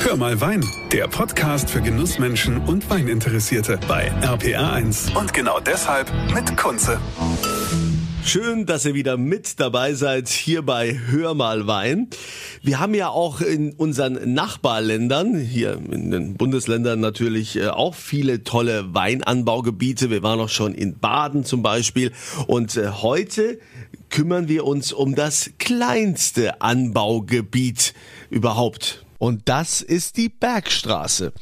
Hör 0.00 0.16
mal 0.16 0.40
Wein, 0.40 0.64
der 0.92 1.08
Podcast 1.08 1.68
für 1.68 1.82
Genussmenschen 1.82 2.58
und 2.58 2.88
Weininteressierte 2.88 3.78
bei 3.88 4.10
RPR1. 4.22 5.14
Und 5.18 5.34
genau 5.34 5.58
deshalb 5.60 6.10
mit 6.32 6.56
Kunze. 6.56 7.00
Schön, 8.24 8.64
dass 8.64 8.84
ihr 8.84 8.94
wieder 8.94 9.16
mit 9.16 9.58
dabei 9.58 9.94
seid 9.94 10.28
hier 10.28 10.62
bei 10.62 10.98
Hör 11.08 11.34
mal 11.34 11.66
Wein. 11.66 12.08
Wir 12.62 12.78
haben 12.78 12.94
ja 12.94 13.08
auch 13.08 13.40
in 13.40 13.72
unseren 13.72 14.34
Nachbarländern, 14.34 15.36
hier 15.36 15.72
in 15.90 16.10
den 16.10 16.34
Bundesländern 16.34 17.00
natürlich 17.00 17.56
äh, 17.56 17.68
auch 17.68 17.94
viele 17.94 18.44
tolle 18.44 18.94
Weinanbaugebiete. 18.94 20.10
Wir 20.10 20.22
waren 20.22 20.40
auch 20.40 20.48
schon 20.48 20.74
in 20.74 20.98
Baden 20.98 21.44
zum 21.44 21.62
Beispiel. 21.62 22.12
Und 22.46 22.76
äh, 22.76 22.88
heute 22.88 23.58
kümmern 24.10 24.48
wir 24.48 24.64
uns 24.64 24.92
um 24.92 25.14
das 25.14 25.50
kleinste 25.58 26.60
Anbaugebiet 26.60 27.94
überhaupt. 28.30 29.04
Und 29.18 29.48
das 29.48 29.82
ist 29.82 30.16
die 30.16 30.28
Bergstraße. 30.28 31.32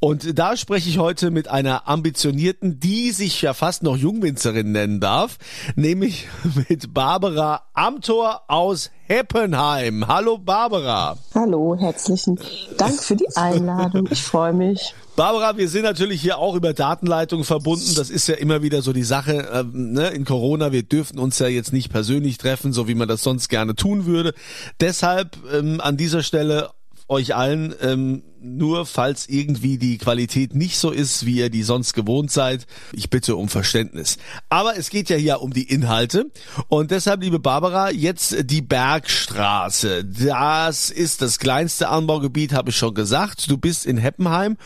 Und 0.00 0.38
da 0.38 0.56
spreche 0.56 0.88
ich 0.88 0.98
heute 0.98 1.30
mit 1.30 1.46
einer 1.46 1.88
ambitionierten, 1.88 2.80
die 2.80 3.12
sich 3.12 3.40
ja 3.42 3.54
fast 3.54 3.84
noch 3.84 3.96
Jungwinzerin 3.96 4.72
nennen 4.72 4.98
darf, 4.98 5.38
nämlich 5.76 6.26
mit 6.68 6.92
Barbara 6.92 7.62
Amtor 7.74 8.42
aus 8.48 8.90
Heppenheim. 9.06 10.08
Hallo 10.08 10.36
Barbara. 10.38 11.16
Hallo, 11.34 11.76
herzlichen 11.78 12.40
Dank 12.76 13.00
für 13.00 13.14
die 13.14 13.28
Einladung. 13.36 14.08
Ich 14.10 14.22
freue 14.22 14.52
mich. 14.52 14.94
Barbara, 15.14 15.56
wir 15.58 15.68
sind 15.68 15.82
natürlich 15.82 16.22
hier 16.22 16.38
auch 16.38 16.56
über 16.56 16.72
Datenleitung 16.72 17.44
verbunden. 17.44 17.94
Das 17.94 18.08
ist 18.08 18.26
ja 18.28 18.34
immer 18.34 18.62
wieder 18.62 18.82
so 18.82 18.92
die 18.92 19.02
Sache 19.02 19.48
ähm, 19.52 19.92
ne? 19.92 20.08
in 20.08 20.24
Corona. 20.24 20.72
Wir 20.72 20.82
dürfen 20.82 21.18
uns 21.18 21.38
ja 21.38 21.46
jetzt 21.48 21.72
nicht 21.72 21.90
persönlich 21.92 22.38
treffen, 22.38 22.72
so 22.72 22.88
wie 22.88 22.94
man 22.94 23.08
das 23.08 23.22
sonst 23.22 23.48
gerne 23.48 23.74
tun 23.76 24.06
würde. 24.06 24.32
Deshalb 24.80 25.36
ähm, 25.52 25.80
an 25.82 25.98
dieser 25.98 26.22
Stelle 26.22 26.70
euch 27.12 27.36
allen, 27.36 27.74
ähm, 27.80 28.22
nur 28.40 28.86
falls 28.86 29.28
irgendwie 29.28 29.78
die 29.78 29.98
Qualität 29.98 30.54
nicht 30.54 30.76
so 30.76 30.90
ist, 30.90 31.24
wie 31.24 31.36
ihr 31.36 31.50
die 31.50 31.62
sonst 31.62 31.92
gewohnt 31.92 32.32
seid, 32.32 32.66
ich 32.92 33.08
bitte 33.08 33.36
um 33.36 33.48
Verständnis. 33.48 34.18
Aber 34.48 34.76
es 34.76 34.90
geht 34.90 35.10
ja 35.10 35.16
hier 35.16 35.40
um 35.40 35.52
die 35.52 35.70
Inhalte 35.70 36.30
und 36.68 36.90
deshalb, 36.90 37.22
liebe 37.22 37.38
Barbara, 37.38 37.90
jetzt 37.90 38.50
die 38.50 38.62
Bergstraße. 38.62 40.04
Das 40.04 40.90
ist 40.90 41.22
das 41.22 41.38
kleinste 41.38 41.88
Anbaugebiet, 41.88 42.52
habe 42.52 42.70
ich 42.70 42.76
schon 42.76 42.94
gesagt. 42.94 43.48
Du 43.48 43.58
bist 43.58 43.86
in 43.86 43.98
Heppenheim 43.98 44.56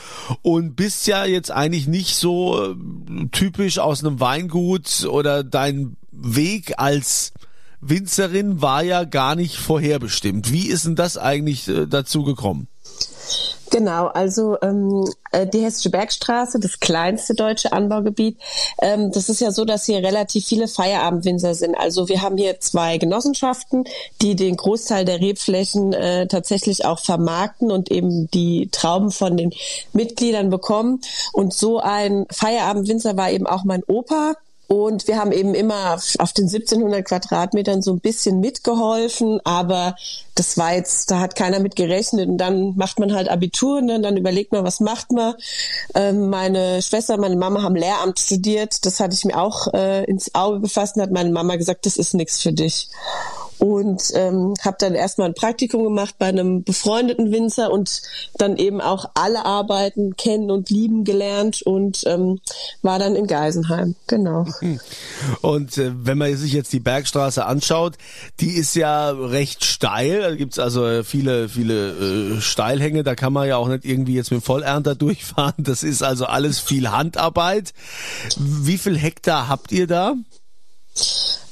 und 0.40 0.76
bist 0.76 1.06
ja 1.06 1.26
jetzt 1.26 1.50
eigentlich 1.50 1.86
nicht 1.86 2.16
so 2.16 2.72
äh, 2.72 2.76
typisch 3.32 3.78
aus 3.78 4.02
einem 4.02 4.20
Weingut 4.20 5.04
oder 5.04 5.44
dein 5.44 5.96
Weg 6.12 6.74
als 6.78 7.32
Winzerin 7.80 8.62
war 8.62 8.82
ja 8.82 9.04
gar 9.04 9.34
nicht 9.34 9.56
vorherbestimmt. 9.56 10.52
Wie 10.52 10.68
ist 10.68 10.86
denn 10.86 10.96
das 10.96 11.18
eigentlich 11.18 11.68
äh, 11.68 11.86
dazu 11.86 12.24
gekommen? 12.24 12.68
Genau, 13.70 14.06
also 14.06 14.56
ähm, 14.62 15.04
äh, 15.32 15.46
die 15.46 15.60
Hessische 15.60 15.90
Bergstraße, 15.90 16.60
das 16.60 16.78
kleinste 16.78 17.34
deutsche 17.34 17.72
Anbaugebiet. 17.72 18.38
Ähm, 18.80 19.10
das 19.10 19.28
ist 19.28 19.40
ja 19.40 19.50
so, 19.50 19.64
dass 19.64 19.86
hier 19.86 19.98
relativ 19.98 20.46
viele 20.46 20.68
Feierabendwinzer 20.68 21.54
sind. 21.54 21.74
Also 21.74 22.08
wir 22.08 22.22
haben 22.22 22.36
hier 22.36 22.60
zwei 22.60 22.98
Genossenschaften, 22.98 23.84
die 24.22 24.36
den 24.36 24.56
Großteil 24.56 25.04
der 25.04 25.20
Rebflächen 25.20 25.92
äh, 25.92 26.28
tatsächlich 26.28 26.84
auch 26.84 27.00
vermarkten 27.00 27.72
und 27.72 27.90
eben 27.90 28.30
die 28.30 28.68
Trauben 28.70 29.10
von 29.10 29.36
den 29.36 29.50
Mitgliedern 29.92 30.48
bekommen. 30.48 31.00
Und 31.32 31.52
so 31.52 31.80
ein 31.80 32.26
Feierabendwinzer 32.30 33.16
war 33.16 33.30
eben 33.30 33.46
auch 33.46 33.64
mein 33.64 33.82
Opa. 33.84 34.34
Und 34.68 35.06
wir 35.06 35.18
haben 35.18 35.30
eben 35.30 35.54
immer 35.54 35.94
auf 36.18 36.32
den 36.32 36.46
1700 36.46 37.04
Quadratmetern 37.04 37.82
so 37.82 37.92
ein 37.92 38.00
bisschen 38.00 38.40
mitgeholfen, 38.40 39.40
aber 39.44 39.94
das 40.34 40.58
war 40.58 40.74
jetzt, 40.74 41.10
da 41.10 41.20
hat 41.20 41.36
keiner 41.36 41.60
mit 41.60 41.76
gerechnet. 41.76 42.28
Und 42.28 42.38
dann 42.38 42.76
macht 42.76 42.98
man 42.98 43.14
halt 43.14 43.28
Abitur 43.28 43.78
und 43.78 43.86
ne? 43.86 44.00
dann 44.00 44.16
überlegt 44.16 44.52
man, 44.52 44.64
was 44.64 44.80
macht 44.80 45.12
man. 45.12 45.34
Ähm, 45.94 46.28
meine 46.30 46.82
Schwester, 46.82 47.16
meine 47.16 47.36
Mama 47.36 47.62
haben 47.62 47.76
Lehramt 47.76 48.18
studiert. 48.18 48.84
Das 48.84 48.98
hatte 48.98 49.14
ich 49.14 49.24
mir 49.24 49.40
auch 49.40 49.72
äh, 49.72 50.04
ins 50.04 50.34
Auge 50.34 50.60
gefasst 50.60 50.96
und 50.96 51.02
hat 51.02 51.12
meine 51.12 51.30
Mama 51.30 51.56
gesagt, 51.56 51.86
das 51.86 51.96
ist 51.96 52.14
nichts 52.14 52.42
für 52.42 52.52
dich 52.52 52.88
und 53.58 54.12
ähm, 54.14 54.54
habe 54.64 54.76
dann 54.78 54.94
erstmal 54.94 55.28
ein 55.28 55.34
Praktikum 55.34 55.84
gemacht 55.84 56.16
bei 56.18 56.26
einem 56.26 56.62
befreundeten 56.62 57.32
Winzer 57.32 57.70
und 57.70 58.02
dann 58.38 58.56
eben 58.56 58.80
auch 58.80 59.10
alle 59.14 59.44
Arbeiten 59.44 60.16
kennen 60.16 60.50
und 60.50 60.70
lieben 60.70 61.04
gelernt 61.04 61.62
und 61.62 62.02
ähm, 62.06 62.40
war 62.82 62.98
dann 62.98 63.16
in 63.16 63.26
Geisenheim, 63.26 63.94
genau. 64.06 64.46
Und 65.40 65.78
äh, 65.78 65.92
wenn 65.94 66.18
man 66.18 66.36
sich 66.36 66.52
jetzt 66.52 66.72
die 66.72 66.80
Bergstraße 66.80 67.44
anschaut, 67.44 67.94
die 68.40 68.52
ist 68.52 68.74
ja 68.74 69.10
recht 69.10 69.64
steil, 69.64 70.20
da 70.20 70.34
gibt's 70.34 70.58
also 70.58 71.02
viele, 71.02 71.48
viele 71.48 72.36
äh, 72.36 72.40
Steilhänge, 72.40 73.02
da 73.02 73.14
kann 73.14 73.32
man 73.32 73.48
ja 73.48 73.56
auch 73.56 73.68
nicht 73.68 73.84
irgendwie 73.84 74.14
jetzt 74.14 74.30
mit 74.30 74.40
dem 74.40 74.44
Vollernter 74.44 74.94
durchfahren, 74.94 75.54
das 75.58 75.82
ist 75.82 76.02
also 76.02 76.26
alles 76.26 76.60
viel 76.60 76.90
Handarbeit. 76.90 77.72
Wie 78.38 78.78
viel 78.78 78.96
Hektar 78.96 79.48
habt 79.48 79.72
ihr 79.72 79.86
da? 79.86 80.14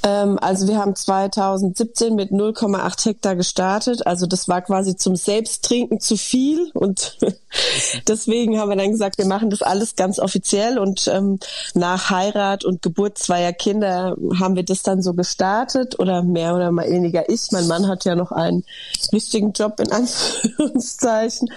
Ähm, 0.05 0.38
also 0.41 0.69
wir 0.69 0.77
haben 0.77 0.94
2017 0.94 2.15
mit 2.15 2.31
0,8 2.31 3.06
Hektar 3.06 3.37
gestartet. 3.37 4.06
Also 4.06 4.27
das 4.27 4.49
war 4.49 4.60
quasi 4.60 4.97
zum 4.97 5.16
Selbsttrinken 5.16 5.99
zu 5.99 6.16
viel. 6.16 6.71
Und 6.75 7.19
deswegen 8.09 8.59
haben 8.59 8.69
wir 8.69 8.77
dann 8.77 8.91
gesagt, 8.91 9.19
wir 9.19 9.27
machen 9.27 9.50
das 9.50 9.62
alles 9.62 9.97
ganz 9.97 10.19
offiziell. 10.19 10.78
Und 10.78 11.09
ähm, 11.09 11.38
nach 11.72 12.10
Heirat 12.10 12.65
und 12.65 12.82
Geburt 12.82 13.19
zweier 13.19 13.53
Kinder 13.53 14.16
haben 14.38 14.56
wir 14.56 14.65
das 14.65 14.82
dann 14.82 15.00
so 15.00 15.15
gestartet. 15.15 15.99
Oder 15.99 16.22
mehr 16.22 16.55
oder 16.55 16.71
weniger 16.71 17.28
ich. 17.31 17.50
Mein 17.50 17.66
Mann 17.66 17.88
hat 17.88 18.05
ja 18.05 18.15
noch 18.15 18.31
einen 18.31 18.65
wichtigen 19.11 19.53
Job 19.53 19.81
in 19.81 19.91
Anführungszeichen. 19.93 21.49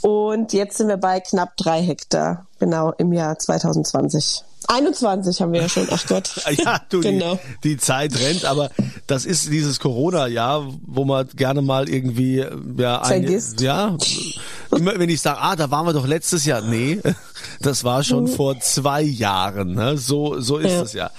Und 0.00 0.54
jetzt 0.54 0.78
sind 0.78 0.88
wir 0.88 0.96
bei 0.96 1.20
knapp 1.20 1.56
drei 1.58 1.82
Hektar, 1.82 2.46
genau 2.62 2.92
im 2.96 3.12
Jahr 3.12 3.36
2020. 3.36 4.44
21 4.68 5.42
haben 5.42 5.52
wir 5.52 5.62
ja 5.62 5.68
schon, 5.68 5.88
ach 5.90 6.06
Gott. 6.06 6.30
ja, 6.64 6.80
du, 6.88 7.00
genau. 7.00 7.40
die, 7.64 7.70
die 7.70 7.76
Zeit 7.76 8.16
rennt, 8.20 8.44
aber 8.44 8.70
das 9.08 9.24
ist 9.24 9.50
dieses 9.50 9.80
Corona-Jahr, 9.80 10.72
wo 10.86 11.04
man 11.04 11.26
gerne 11.34 11.60
mal 11.60 11.88
irgendwie, 11.88 12.46
ja, 12.78 13.04
Vergisst. 13.04 13.58
Ein, 13.58 13.64
ja, 13.64 13.96
immer 14.70 14.96
wenn 14.96 15.08
ich 15.08 15.20
sage, 15.20 15.40
ah, 15.40 15.56
da 15.56 15.72
waren 15.72 15.86
wir 15.86 15.92
doch 15.92 16.06
letztes 16.06 16.44
Jahr, 16.44 16.60
nee, 16.60 17.00
das 17.60 17.82
war 17.82 18.04
schon 18.04 18.24
mhm. 18.24 18.28
vor 18.28 18.60
zwei 18.60 19.02
Jahren, 19.02 19.74
ne? 19.74 19.98
so, 19.98 20.40
so 20.40 20.58
ist 20.58 20.70
es 20.70 20.92
ja. 20.92 21.10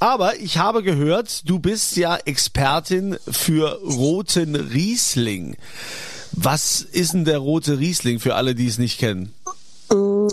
Aber 0.00 0.34
ich 0.40 0.58
habe 0.58 0.82
gehört, 0.82 1.48
du 1.48 1.60
bist 1.60 1.96
ja 1.96 2.16
Expertin 2.16 3.18
für 3.30 3.80
roten 3.84 4.56
Riesling. 4.56 5.56
Was 6.32 6.82
ist 6.82 7.12
denn 7.12 7.24
der 7.24 7.38
rote 7.38 7.78
Riesling 7.78 8.18
für 8.18 8.34
alle, 8.34 8.56
die 8.56 8.66
es 8.66 8.78
nicht 8.78 8.98
kennen? 8.98 9.32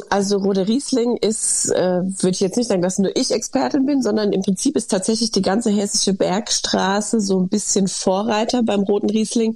Also 0.10 0.38
Rode 0.38 0.68
Riesling 0.68 1.18
ist, 1.18 1.70
äh, 1.72 2.02
würde 2.04 2.32
ich 2.32 2.40
jetzt 2.40 2.58
nicht 2.58 2.68
sagen, 2.68 2.82
dass 2.82 3.00
nur 3.00 3.16
ich 3.16 3.32
Expertin 3.32 3.86
bin, 3.86 4.02
sondern 4.02 4.34
im 4.34 4.42
Prinzip 4.42 4.76
ist 4.76 4.92
tatsächlich 4.92 5.32
die 5.32 5.42
ganze 5.42 5.70
hessische 5.70 6.14
Bergstraße 6.14 7.22
so 7.22 7.40
ein 7.40 7.48
bisschen 7.48 7.88
Vorreiter 7.88 8.64
beim 8.64 8.82
roten 8.82 9.10
Riesling. 9.10 9.56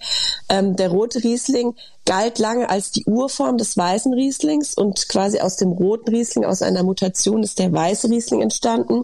Ähm, 0.50 0.76
der 0.76 0.90
rote 0.90 1.24
Riesling 1.24 1.76
galt 2.10 2.40
lange 2.40 2.68
als 2.68 2.90
die 2.90 3.06
Urform 3.06 3.60
des 3.60 3.78
weißen 3.78 4.12
Rieslings 4.14 4.74
und 4.74 5.10
quasi 5.10 5.42
aus 5.42 5.58
dem 5.58 5.70
roten 5.70 6.10
Riesling, 6.10 6.44
aus 6.44 6.64
einer 6.64 6.82
Mutation 6.82 7.44
ist 7.44 7.60
der 7.60 7.72
weiße 7.72 8.10
Riesling 8.10 8.42
entstanden. 8.42 9.04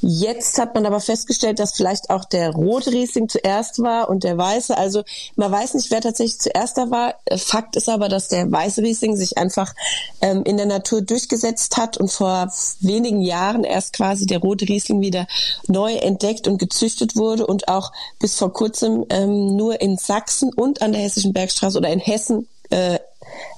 Jetzt 0.00 0.58
hat 0.58 0.74
man 0.74 0.86
aber 0.86 1.00
festgestellt, 1.00 1.58
dass 1.58 1.72
vielleicht 1.72 2.08
auch 2.08 2.24
der 2.24 2.52
rote 2.52 2.90
Riesling 2.90 3.28
zuerst 3.28 3.82
war 3.82 4.08
und 4.08 4.24
der 4.24 4.38
weiße. 4.38 4.78
Also 4.78 5.02
man 5.36 5.52
weiß 5.52 5.74
nicht, 5.74 5.90
wer 5.90 6.00
tatsächlich 6.00 6.40
zuerst 6.40 6.78
da 6.78 6.90
war. 6.90 7.16
Fakt 7.36 7.76
ist 7.76 7.90
aber, 7.90 8.08
dass 8.08 8.28
der 8.28 8.50
weiße 8.50 8.80
Riesling 8.80 9.14
sich 9.14 9.36
einfach 9.36 9.74
ähm, 10.22 10.42
in 10.44 10.56
der 10.56 10.64
Natur 10.68 11.02
durchgesetzt 11.02 11.76
hat 11.76 11.96
und 11.96 12.10
vor 12.10 12.52
wenigen 12.80 13.20
Jahren 13.20 13.64
erst 13.64 13.92
quasi 13.92 14.26
der 14.26 14.38
rote 14.38 14.68
Riesling 14.68 15.00
wieder 15.00 15.26
neu 15.66 15.94
entdeckt 15.94 16.46
und 16.46 16.58
gezüchtet 16.58 17.16
wurde 17.16 17.46
und 17.46 17.68
auch 17.68 17.92
bis 18.18 18.36
vor 18.36 18.52
kurzem 18.52 19.04
ähm, 19.10 19.56
nur 19.56 19.80
in 19.80 19.96
Sachsen 19.96 20.52
und 20.52 20.82
an 20.82 20.92
der 20.92 21.02
Hessischen 21.02 21.32
Bergstraße 21.32 21.78
oder 21.78 21.90
in 21.90 22.00
Hessen 22.00 22.48
äh, 22.70 22.98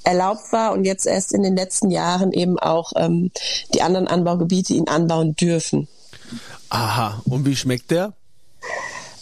erlaubt 0.05 0.53
war 0.53 0.73
und 0.73 0.85
jetzt 0.85 1.07
erst 1.07 1.33
in 1.33 1.43
den 1.43 1.57
letzten 1.57 1.91
Jahren 1.91 2.33
eben 2.33 2.59
auch 2.59 2.93
ähm, 2.97 3.31
die 3.75 3.83
anderen 3.83 4.09
Anbaugebiete 4.09 4.75
ihn 4.75 4.89
anbauen 4.89 5.37
dürfen. 5.37 5.89
Aha, 6.69 7.23
und 7.25 7.45
wie 7.45 7.57
schmeckt 7.57 7.91
der? 7.91 8.13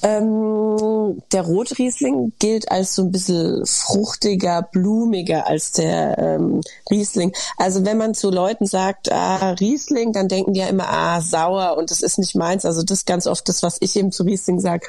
Ähm, 0.03 1.23
der 1.33 1.43
Rotriesling 1.43 2.33
gilt 2.39 2.71
als 2.71 2.95
so 2.95 3.03
ein 3.03 3.11
bisschen 3.11 3.67
fruchtiger, 3.67 4.63
blumiger 4.63 5.47
als 5.47 5.73
der 5.73 6.19
ähm, 6.19 6.61
Riesling. 6.91 7.33
Also 7.57 7.85
wenn 7.85 7.99
man 7.99 8.15
zu 8.15 8.31
Leuten 8.31 8.67
sagt, 8.67 9.11
ah, 9.11 9.51
Riesling, 9.53 10.13
dann 10.13 10.29
denken 10.29 10.53
die 10.53 10.61
ja 10.61 10.69
immer, 10.69 10.89
ah, 10.89 11.21
sauer 11.21 11.77
und 11.77 11.91
das 11.91 12.03
ist 12.03 12.19
nicht 12.19 12.37
meins. 12.37 12.65
Also 12.65 12.83
das 12.83 12.99
ist 12.99 13.07
ganz 13.07 13.27
oft 13.27 13.49
das, 13.49 13.63
was 13.63 13.79
ich 13.81 13.97
eben 13.97 14.13
zu 14.13 14.23
Riesling 14.23 14.61
sage. 14.61 14.87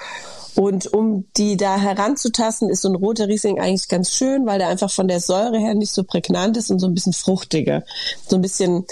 Und 0.55 0.93
um 0.93 1.25
die 1.37 1.57
da 1.57 1.77
heranzutasten, 1.77 2.69
ist 2.69 2.81
so 2.81 2.89
ein 2.89 2.95
roter 2.95 3.27
Riesling 3.27 3.59
eigentlich 3.59 3.87
ganz 3.87 4.11
schön, 4.11 4.45
weil 4.45 4.59
der 4.59 4.67
einfach 4.67 4.91
von 4.91 5.07
der 5.07 5.19
Säure 5.21 5.57
her 5.57 5.73
nicht 5.73 5.93
so 5.93 6.03
prägnant 6.03 6.57
ist 6.57 6.69
und 6.69 6.79
so 6.79 6.87
ein 6.87 6.93
bisschen 6.93 7.13
fruchtiger. 7.13 7.83
So 8.27 8.35
ein 8.35 8.41
bisschen 8.41 8.85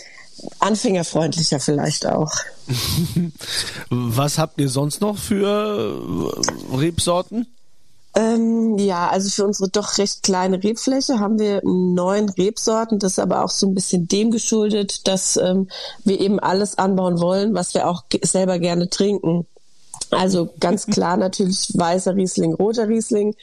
anfängerfreundlicher 0.59 1.59
vielleicht 1.59 2.05
auch. 2.05 2.31
Was 3.89 4.37
habt 4.37 4.59
ihr 4.59 4.69
sonst 4.69 5.01
noch 5.01 5.17
für 5.17 6.33
Rebsorten? 6.73 7.47
Ähm, 8.17 8.79
ja, 8.79 9.09
also 9.09 9.29
für 9.29 9.45
unsere 9.45 9.69
doch 9.69 9.99
recht 9.99 10.23
kleine 10.23 10.63
Rebfläche 10.63 11.19
haben 11.19 11.37
wir 11.37 11.61
neun 11.63 12.29
Rebsorten. 12.29 12.97
Das 12.97 13.13
ist 13.13 13.19
aber 13.19 13.45
auch 13.45 13.51
so 13.51 13.67
ein 13.67 13.75
bisschen 13.75 14.07
dem 14.07 14.31
geschuldet, 14.31 15.07
dass 15.07 15.37
ähm, 15.37 15.67
wir 16.03 16.19
eben 16.19 16.39
alles 16.39 16.79
anbauen 16.79 17.19
wollen, 17.19 17.53
was 17.53 17.75
wir 17.75 17.87
auch 17.87 18.05
selber 18.23 18.57
gerne 18.57 18.89
trinken. 18.89 19.45
Also 20.09 20.49
ganz 20.59 20.87
klar 20.87 21.17
natürlich 21.17 21.69
weißer 21.75 22.15
Riesling, 22.15 22.55
roter 22.55 22.87
Riesling, 22.87 23.35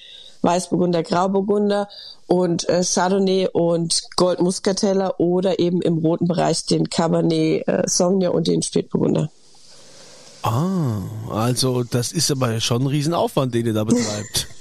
Weißburgunder, 0.45 1.03
Grauburgunder 1.03 1.89
und 2.27 2.69
äh, 2.69 2.83
Chardonnay 2.85 3.49
und 3.53 4.03
Goldmuskateller 4.17 5.19
oder 5.19 5.59
eben 5.59 5.83
im 5.83 5.99
roten 5.99 6.29
Bereich 6.29 6.67
den 6.67 6.89
Cabernet 6.89 7.67
äh, 7.67 7.83
Sauvignon 7.87 8.35
und 8.35 8.47
den 8.47 8.63
Spätburgunder. 8.63 9.31
Ah, 10.43 10.99
also 11.31 11.85
das 11.85 12.13
ist 12.13 12.31
aber 12.31 12.61
schon 12.61 12.83
ein 12.83 12.87
Riesenaufwand, 12.89 13.55
den 13.55 13.67
ihr 13.67 13.73
da 13.73 13.85
betreibt. 13.85 14.49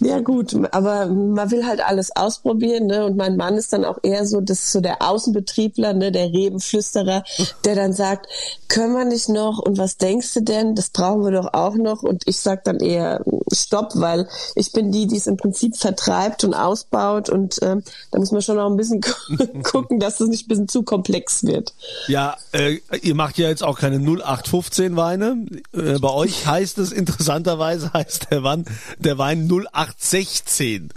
Ja 0.00 0.20
gut, 0.20 0.54
aber 0.72 1.06
man 1.06 1.50
will 1.50 1.66
halt 1.66 1.80
alles 1.80 2.14
ausprobieren, 2.14 2.86
ne? 2.86 3.04
Und 3.04 3.16
mein 3.16 3.36
Mann 3.36 3.56
ist 3.56 3.72
dann 3.72 3.84
auch 3.84 3.98
eher 4.02 4.26
so, 4.26 4.40
das 4.40 4.60
ist 4.60 4.72
so 4.72 4.80
der 4.80 5.02
Außenbetriebler, 5.02 5.92
ne, 5.92 6.12
der 6.12 6.32
Rebenflüsterer, 6.32 7.24
der 7.64 7.74
dann 7.74 7.92
sagt, 7.92 8.26
können 8.68 8.94
wir 8.94 9.04
nicht 9.04 9.28
noch 9.28 9.58
und 9.58 9.78
was 9.78 9.96
denkst 9.96 10.34
du 10.34 10.42
denn? 10.42 10.74
Das 10.74 10.90
brauchen 10.90 11.24
wir 11.24 11.30
doch 11.30 11.54
auch 11.54 11.74
noch. 11.74 12.02
Und 12.02 12.24
ich 12.26 12.38
sag 12.38 12.64
dann 12.64 12.80
eher 12.80 13.24
Stopp, 13.52 13.92
weil 13.94 14.28
ich 14.54 14.72
bin 14.72 14.92
die, 14.92 15.06
die 15.06 15.16
es 15.16 15.26
im 15.26 15.36
Prinzip 15.36 15.76
vertreibt 15.76 16.44
und 16.44 16.54
ausbaut 16.54 17.30
und 17.30 17.58
ähm, 17.62 17.82
da 18.10 18.18
muss 18.18 18.30
man 18.30 18.42
schon 18.42 18.56
noch 18.56 18.70
ein 18.70 18.76
bisschen 18.76 19.00
gucken, 19.62 20.00
dass 20.00 20.18
das 20.18 20.28
nicht 20.28 20.44
ein 20.44 20.48
bisschen 20.48 20.68
zu 20.68 20.82
komplex 20.82 21.44
wird. 21.44 21.72
Ja, 22.08 22.36
äh, 22.52 22.78
ihr 23.02 23.14
macht 23.14 23.38
ja 23.38 23.48
jetzt 23.48 23.64
auch 23.64 23.78
keine 23.78 23.96
0815 23.96 24.96
Weine. 24.96 25.46
Äh, 25.72 25.98
bei 25.98 26.10
euch 26.10 26.46
heißt 26.46 26.78
es 26.78 26.92
interessanterweise 26.92 27.92
heißt 27.92 28.28
der 28.30 28.42
Wein, 28.42 28.64
der 28.98 29.18
Wein 29.18 29.48
0816. 29.72 30.90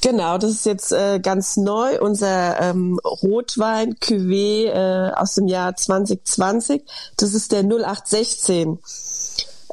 Genau, 0.00 0.38
das 0.38 0.50
ist 0.52 0.66
jetzt 0.66 0.92
äh, 0.92 1.18
ganz 1.20 1.56
neu, 1.56 2.00
unser 2.00 2.60
ähm, 2.60 3.00
Rotwein 3.04 3.94
Cuvée 3.94 4.66
äh, 4.66 5.12
aus 5.12 5.34
dem 5.34 5.48
Jahr 5.48 5.74
2020. 5.74 6.82
Das 7.16 7.34
ist 7.34 7.50
der 7.50 7.64
0816. 7.64 8.78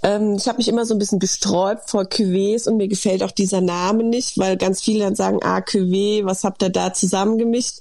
Ähm, 0.03 0.35
ich 0.35 0.47
habe 0.47 0.57
mich 0.57 0.67
immer 0.67 0.85
so 0.85 0.95
ein 0.95 0.99
bisschen 0.99 1.19
gesträubt 1.19 1.89
vor 1.89 2.03
Cuvées 2.03 2.67
und 2.67 2.77
mir 2.77 2.87
gefällt 2.87 3.23
auch 3.23 3.31
dieser 3.31 3.61
Name 3.61 4.03
nicht, 4.03 4.37
weil 4.37 4.57
ganz 4.57 4.81
viele 4.81 5.03
dann 5.03 5.15
sagen, 5.15 5.39
ah, 5.43 5.59
Cuvée, 5.59 6.25
was 6.25 6.43
habt 6.43 6.63
ihr 6.63 6.69
da 6.69 6.93
zusammengemischt? 6.93 7.79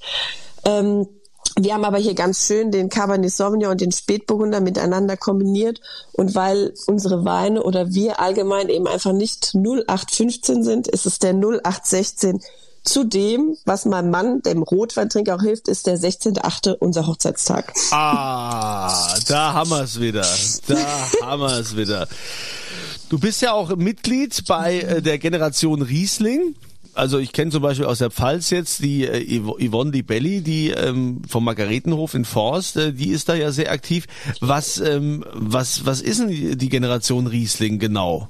Ähm, 0.64 1.06
wir 1.56 1.74
haben 1.74 1.84
aber 1.84 1.98
hier 1.98 2.14
ganz 2.14 2.46
schön 2.46 2.72
den 2.72 2.88
Cabernet 2.88 3.30
Sauvignon 3.30 3.72
und 3.72 3.80
den 3.80 3.92
Spätburgunder 3.92 4.60
miteinander 4.60 5.16
kombiniert. 5.16 5.80
Und 6.12 6.34
weil 6.34 6.74
unsere 6.86 7.24
Weine 7.24 7.62
oder 7.62 7.94
wir 7.94 8.20
allgemein 8.20 8.68
eben 8.68 8.88
einfach 8.88 9.12
nicht 9.12 9.54
0815 9.54 10.64
sind, 10.64 10.88
ist 10.88 11.06
es 11.06 11.18
der 11.20 11.34
0816. 11.34 12.40
Zudem, 12.82 13.56
was 13.64 13.86
meinem 13.86 14.10
Mann, 14.10 14.42
dem 14.42 14.62
Rotweintrinker 14.62 15.36
auch 15.36 15.42
hilft, 15.42 15.68
ist 15.68 15.86
der 15.86 15.96
16.8. 15.96 16.74
unser 16.74 17.06
Hochzeitstag. 17.06 17.72
Ah, 17.92 19.16
da 19.26 19.54
haben 19.54 19.70
wir 19.70 19.82
es 19.82 20.00
wieder. 20.00 20.26
Da 20.66 20.76
haben 21.22 21.42
wir 21.42 21.58
es 21.58 21.76
wieder. 21.76 22.08
Du 23.08 23.18
bist 23.18 23.40
ja 23.40 23.52
auch 23.52 23.74
Mitglied 23.76 24.44
bei 24.46 24.80
äh, 24.80 25.00
der 25.00 25.18
Generation 25.18 25.80
Riesling 25.80 26.56
also 26.94 27.18
ich 27.18 27.32
kenne 27.32 27.50
zum 27.50 27.62
Beispiel 27.62 27.86
aus 27.86 27.98
der 27.98 28.10
Pfalz 28.10 28.50
jetzt 28.50 28.82
die 28.82 29.04
äh, 29.04 29.40
Yvonne 29.40 29.90
Di 29.90 30.02
Belli, 30.02 30.40
die 30.42 30.70
ähm, 30.70 31.22
vom 31.28 31.44
Margaretenhof 31.44 32.14
in 32.14 32.24
Forst, 32.24 32.76
äh, 32.76 32.92
die 32.92 33.10
ist 33.10 33.28
da 33.28 33.34
ja 33.34 33.50
sehr 33.52 33.70
aktiv. 33.70 34.06
Was, 34.40 34.78
ähm, 34.78 35.24
was, 35.32 35.86
was 35.86 36.00
ist 36.00 36.20
denn 36.20 36.58
die 36.58 36.68
Generation 36.68 37.26
Riesling 37.26 37.78
genau? 37.78 38.28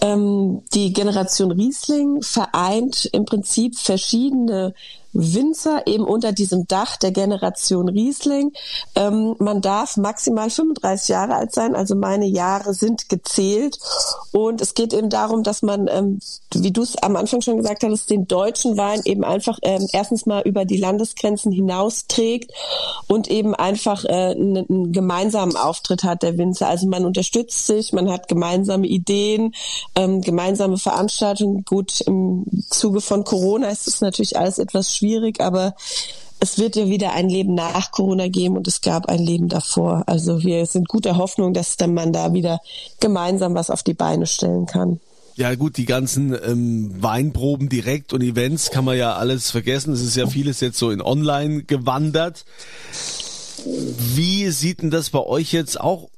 Ähm, 0.00 0.62
die 0.74 0.92
Generation 0.92 1.50
Riesling 1.50 2.22
vereint 2.22 3.08
im 3.12 3.24
Prinzip 3.24 3.78
verschiedene 3.78 4.74
Winzer 5.14 5.86
eben 5.86 6.04
unter 6.04 6.32
diesem 6.32 6.66
Dach 6.66 6.96
der 6.96 7.12
Generation 7.12 7.88
Riesling. 7.88 8.52
Ähm, 8.96 9.36
man 9.38 9.60
darf 9.62 9.96
maximal 9.96 10.50
35 10.50 11.08
Jahre 11.08 11.36
alt 11.36 11.52
sein, 11.52 11.74
also 11.74 11.94
meine 11.94 12.26
Jahre 12.26 12.74
sind 12.74 13.08
gezählt. 13.08 13.78
Und 14.32 14.60
es 14.60 14.74
geht 14.74 14.92
eben 14.92 15.08
darum, 15.08 15.44
dass 15.44 15.62
man, 15.62 15.88
ähm, 15.88 16.18
wie 16.52 16.72
du 16.72 16.82
es 16.82 16.96
am 16.96 17.16
Anfang 17.16 17.40
schon 17.40 17.56
gesagt 17.56 17.84
hast, 17.84 18.10
den 18.10 18.26
deutschen 18.26 18.76
Wein 18.76 19.00
eben 19.04 19.24
einfach 19.24 19.58
ähm, 19.62 19.86
erstens 19.92 20.26
mal 20.26 20.42
über 20.42 20.64
die 20.64 20.78
Landesgrenzen 20.78 21.52
hinaus 21.52 22.06
trägt 22.08 22.52
und 23.06 23.28
eben 23.28 23.54
einfach 23.54 24.04
äh, 24.04 24.32
einen, 24.32 24.68
einen 24.68 24.92
gemeinsamen 24.92 25.56
Auftritt 25.56 26.02
hat 26.02 26.24
der 26.24 26.36
Winzer. 26.36 26.68
Also 26.68 26.88
man 26.88 27.04
unterstützt 27.04 27.66
sich, 27.66 27.92
man 27.92 28.10
hat 28.10 28.26
gemeinsame 28.26 28.88
Ideen, 28.88 29.54
ähm, 29.94 30.20
gemeinsame 30.20 30.76
Veranstaltungen. 30.76 31.64
Gut, 31.64 32.00
im 32.00 32.44
Zuge 32.68 33.00
von 33.00 33.22
Corona 33.22 33.68
ist 33.68 33.86
es 33.86 34.00
natürlich 34.00 34.36
alles 34.36 34.58
etwas 34.58 34.92
schwierig 34.94 35.03
schwierig, 35.04 35.40
aber 35.40 35.74
es 36.40 36.58
wird 36.58 36.76
ja 36.76 36.88
wieder 36.88 37.12
ein 37.12 37.28
Leben 37.28 37.54
nach 37.54 37.90
Corona 37.90 38.28
geben 38.28 38.56
und 38.56 38.66
es 38.66 38.80
gab 38.80 39.06
ein 39.06 39.20
Leben 39.20 39.48
davor. 39.48 40.02
Also 40.06 40.42
wir 40.42 40.66
sind 40.66 40.88
guter 40.88 41.16
Hoffnung, 41.16 41.54
dass 41.54 41.76
dann 41.76 41.94
man 41.94 42.12
da 42.12 42.32
wieder 42.32 42.60
gemeinsam 43.00 43.54
was 43.54 43.70
auf 43.70 43.82
die 43.82 43.94
Beine 43.94 44.26
stellen 44.26 44.66
kann. 44.66 45.00
Ja 45.36 45.54
gut, 45.56 45.76
die 45.76 45.84
ganzen 45.84 46.32
ähm, 46.32 47.02
Weinproben 47.02 47.68
direkt 47.68 48.12
und 48.12 48.22
Events 48.22 48.70
kann 48.70 48.84
man 48.84 48.96
ja 48.96 49.16
alles 49.16 49.50
vergessen. 49.50 49.92
Es 49.92 50.00
ist 50.00 50.16
ja 50.16 50.26
vieles 50.26 50.60
jetzt 50.60 50.78
so 50.78 50.90
in 50.90 51.02
Online 51.02 51.64
gewandert. 51.64 52.44
Wie 54.14 54.48
sieht 54.50 54.82
denn 54.82 54.90
das 54.90 55.10
bei 55.10 55.20
euch 55.20 55.52
jetzt 55.52 55.80
auch 55.80 56.08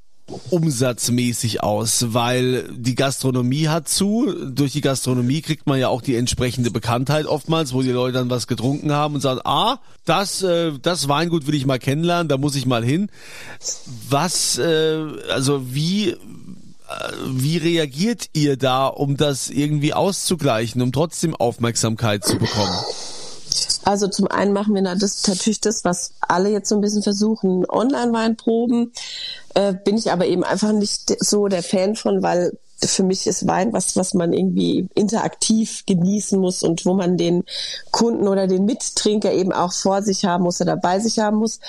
umsatzmäßig 0.51 1.63
aus, 1.63 2.07
weil 2.09 2.65
die 2.73 2.97
Gastronomie 2.97 3.69
hat 3.69 3.89
zu. 3.89 4.33
Durch 4.51 4.73
die 4.73 4.81
Gastronomie 4.81 5.41
kriegt 5.41 5.67
man 5.67 5.79
ja 5.79 5.89
auch 5.89 6.03
die 6.03 6.17
entsprechende 6.17 6.71
Bekanntheit 6.71 7.27
oftmals, 7.27 7.73
wo 7.73 7.83
die 7.83 7.91
Leute 7.91 8.15
dann 8.19 8.31
was 8.31 8.47
getrunken 8.47 8.93
haben 8.93 9.15
und 9.15 9.21
sagen, 9.21 9.41
ah, 9.45 9.79
das, 10.05 10.43
äh, 10.43 10.73
das 10.83 11.09
Weingut 11.09 11.47
will 11.47 11.55
ich 11.55 11.67
mal 11.67 11.79
kennenlernen, 11.79 12.29
da 12.29 12.39
muss 12.39 12.57
ich 12.57 12.67
mal 12.67 12.85
hin. 12.85 13.09
Was, 14.09 14.59
äh, 14.59 15.05
also 15.31 15.75
wie, 15.75 16.11
äh, 16.11 16.17
wie 17.29 17.59
reagiert 17.59 18.29
ihr 18.33 18.57
da, 18.57 18.87
um 18.89 19.17
das 19.17 19.49
irgendwie 19.49 19.95
auszugleichen, 19.95 20.83
um 20.83 20.91
trotzdem 20.91 21.37
Aufmerksamkeit 21.37 22.25
zu 22.25 22.37
bekommen? 22.37 22.77
Also 23.85 24.09
zum 24.09 24.27
einen 24.29 24.53
machen 24.53 24.75
wir 24.75 24.83
das, 24.83 25.27
natürlich 25.27 25.61
das, 25.61 25.85
was 25.85 26.13
alle 26.21 26.51
jetzt 26.51 26.69
so 26.69 26.75
ein 26.75 26.81
bisschen 26.81 27.03
versuchen, 27.03 27.65
Online-Weinproben. 27.69 28.93
Äh, 29.55 29.75
bin 29.85 29.97
ich 29.97 30.13
aber 30.13 30.27
eben 30.27 30.45
einfach 30.45 30.73
nicht 30.73 31.17
so 31.25 31.49
der 31.49 31.63
Fan 31.63 31.97
von, 31.97 32.23
weil 32.23 32.53
für 32.85 33.03
mich 33.03 33.27
ist 33.27 33.47
Wein 33.47 33.73
was, 33.73 33.97
was 33.97 34.13
man 34.13 34.33
irgendwie 34.33 34.89
interaktiv 34.95 35.85
genießen 35.87 36.39
muss 36.39 36.63
und 36.63 36.85
wo 36.85 36.95
man 36.95 37.17
den 37.17 37.45
Kunden 37.91 38.29
oder 38.29 38.47
den 38.47 38.67
Mittrinker 38.67 39.33
eben 39.33 39.53
auch 39.53 39.73
vor 39.73 40.03
sich 40.03 40.25
haben 40.25 40.45
muss 40.45 40.61
oder 40.61 40.77
bei 40.77 41.01
sich 41.01 41.19
haben 41.19 41.39
muss. 41.39 41.61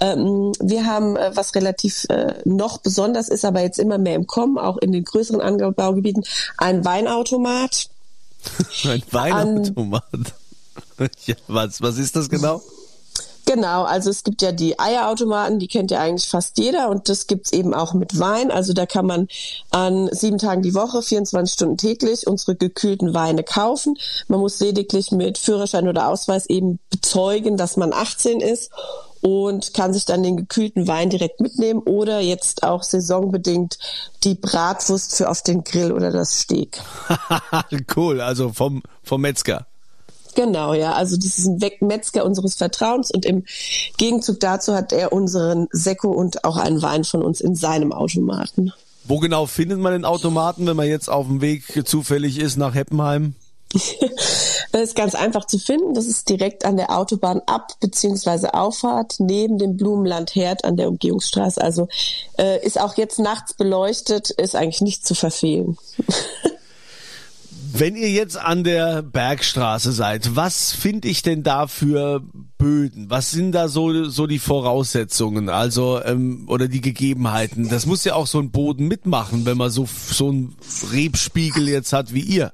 Ähm, 0.00 0.52
wir 0.60 0.86
haben, 0.86 1.16
äh, 1.16 1.30
was 1.34 1.54
relativ 1.54 2.06
äh, 2.08 2.34
noch 2.44 2.78
besonders 2.78 3.28
ist, 3.28 3.44
aber 3.44 3.60
jetzt 3.60 3.78
immer 3.78 3.98
mehr 3.98 4.16
im 4.16 4.26
Kommen, 4.26 4.58
auch 4.58 4.76
in 4.78 4.92
den 4.92 5.04
größeren 5.04 5.40
Anbaugebieten, 5.40 6.24
ein 6.58 6.84
Weinautomat. 6.84 7.88
ein 8.84 9.02
Weinautomat. 9.10 10.02
An, 10.12 10.26
ja, 11.26 11.34
was, 11.48 11.80
was 11.80 11.98
ist 11.98 12.16
das 12.16 12.28
genau? 12.28 12.62
Genau, 13.46 13.84
also 13.84 14.10
es 14.10 14.24
gibt 14.24 14.42
ja 14.42 14.50
die 14.50 14.76
Eierautomaten, 14.76 15.60
die 15.60 15.68
kennt 15.68 15.92
ja 15.92 16.00
eigentlich 16.00 16.28
fast 16.28 16.58
jeder 16.58 16.90
und 16.90 17.08
das 17.08 17.28
gibt's 17.28 17.52
eben 17.52 17.74
auch 17.74 17.94
mit 17.94 18.18
Wein. 18.18 18.50
Also 18.50 18.72
da 18.72 18.86
kann 18.86 19.06
man 19.06 19.28
an 19.70 20.08
sieben 20.10 20.38
Tagen 20.38 20.62
die 20.62 20.74
Woche, 20.74 21.00
24 21.00 21.54
Stunden 21.54 21.76
täglich 21.76 22.26
unsere 22.26 22.56
gekühlten 22.56 23.14
Weine 23.14 23.44
kaufen. 23.44 23.96
Man 24.26 24.40
muss 24.40 24.58
lediglich 24.58 25.12
mit 25.12 25.38
Führerschein 25.38 25.86
oder 25.86 26.08
Ausweis 26.08 26.46
eben 26.46 26.80
bezeugen, 26.90 27.56
dass 27.56 27.76
man 27.76 27.92
18 27.92 28.40
ist 28.40 28.72
und 29.20 29.74
kann 29.74 29.94
sich 29.94 30.04
dann 30.04 30.24
den 30.24 30.36
gekühlten 30.36 30.88
Wein 30.88 31.10
direkt 31.10 31.40
mitnehmen 31.40 31.80
oder 31.80 32.18
jetzt 32.18 32.64
auch 32.64 32.82
saisonbedingt 32.82 33.78
die 34.24 34.34
Bratwurst 34.34 35.14
für 35.14 35.30
auf 35.30 35.42
den 35.42 35.62
Grill 35.62 35.92
oder 35.92 36.10
das 36.10 36.40
Steak. 36.40 36.80
cool, 37.96 38.20
also 38.20 38.52
vom, 38.52 38.82
vom 39.04 39.20
Metzger. 39.20 39.66
Genau, 40.36 40.74
ja. 40.74 40.92
Also 40.92 41.16
das 41.16 41.38
ist 41.38 41.46
ein 41.46 41.58
Metzger 41.80 42.24
unseres 42.24 42.54
Vertrauens 42.54 43.10
und 43.10 43.24
im 43.24 43.44
Gegenzug 43.96 44.38
dazu 44.38 44.74
hat 44.74 44.92
er 44.92 45.12
unseren 45.12 45.66
Sekko 45.72 46.10
und 46.12 46.44
auch 46.44 46.58
einen 46.58 46.82
Wein 46.82 47.04
von 47.04 47.22
uns 47.22 47.40
in 47.40 47.56
seinem 47.56 47.90
Automaten. 47.90 48.72
Wo 49.04 49.18
genau 49.18 49.46
findet 49.46 49.78
man 49.78 49.92
den 49.92 50.04
Automaten, 50.04 50.66
wenn 50.66 50.76
man 50.76 50.88
jetzt 50.88 51.08
auf 51.08 51.26
dem 51.26 51.40
Weg 51.40 51.86
zufällig 51.86 52.38
ist 52.38 52.56
nach 52.58 52.74
Heppenheim? 52.74 53.34
das 54.72 54.82
ist 54.82 54.94
ganz 54.94 55.14
einfach 55.14 55.46
zu 55.46 55.58
finden. 55.58 55.94
Das 55.94 56.06
ist 56.06 56.28
direkt 56.28 56.66
an 56.66 56.76
der 56.76 56.96
Autobahn 56.96 57.40
ab 57.46 57.72
bzw. 57.80 58.48
Auffahrt 58.48 59.14
neben 59.18 59.58
dem 59.58 59.78
Blumenland 59.78 60.34
Herd 60.34 60.64
an 60.64 60.76
der 60.76 60.88
Umgehungsstraße. 60.88 61.62
Also 61.62 61.88
äh, 62.38 62.64
ist 62.64 62.78
auch 62.78 62.96
jetzt 62.96 63.18
nachts 63.18 63.54
beleuchtet, 63.54 64.30
ist 64.30 64.54
eigentlich 64.54 64.82
nicht 64.82 65.06
zu 65.06 65.14
verfehlen. 65.14 65.78
Wenn 67.78 67.94
ihr 67.94 68.08
jetzt 68.08 68.38
an 68.38 68.64
der 68.64 69.02
Bergstraße 69.02 69.92
seid, 69.92 70.34
was 70.34 70.72
finde 70.72 71.08
ich 71.08 71.20
denn 71.20 71.42
da 71.42 71.66
für 71.66 72.22
Böden? 72.56 73.10
Was 73.10 73.30
sind 73.30 73.52
da 73.52 73.68
so, 73.68 74.04
so 74.04 74.26
die 74.26 74.38
Voraussetzungen, 74.38 75.50
also 75.50 76.02
ähm, 76.02 76.46
oder 76.48 76.68
die 76.68 76.80
Gegebenheiten? 76.80 77.68
Das 77.68 77.84
muss 77.84 78.04
ja 78.04 78.14
auch 78.14 78.26
so 78.26 78.38
ein 78.38 78.50
Boden 78.50 78.88
mitmachen, 78.88 79.44
wenn 79.44 79.58
man 79.58 79.68
so, 79.68 79.86
so 79.86 80.30
einen 80.30 80.56
Rebspiegel 80.90 81.68
jetzt 81.68 81.92
hat 81.92 82.14
wie 82.14 82.22
ihr. 82.22 82.52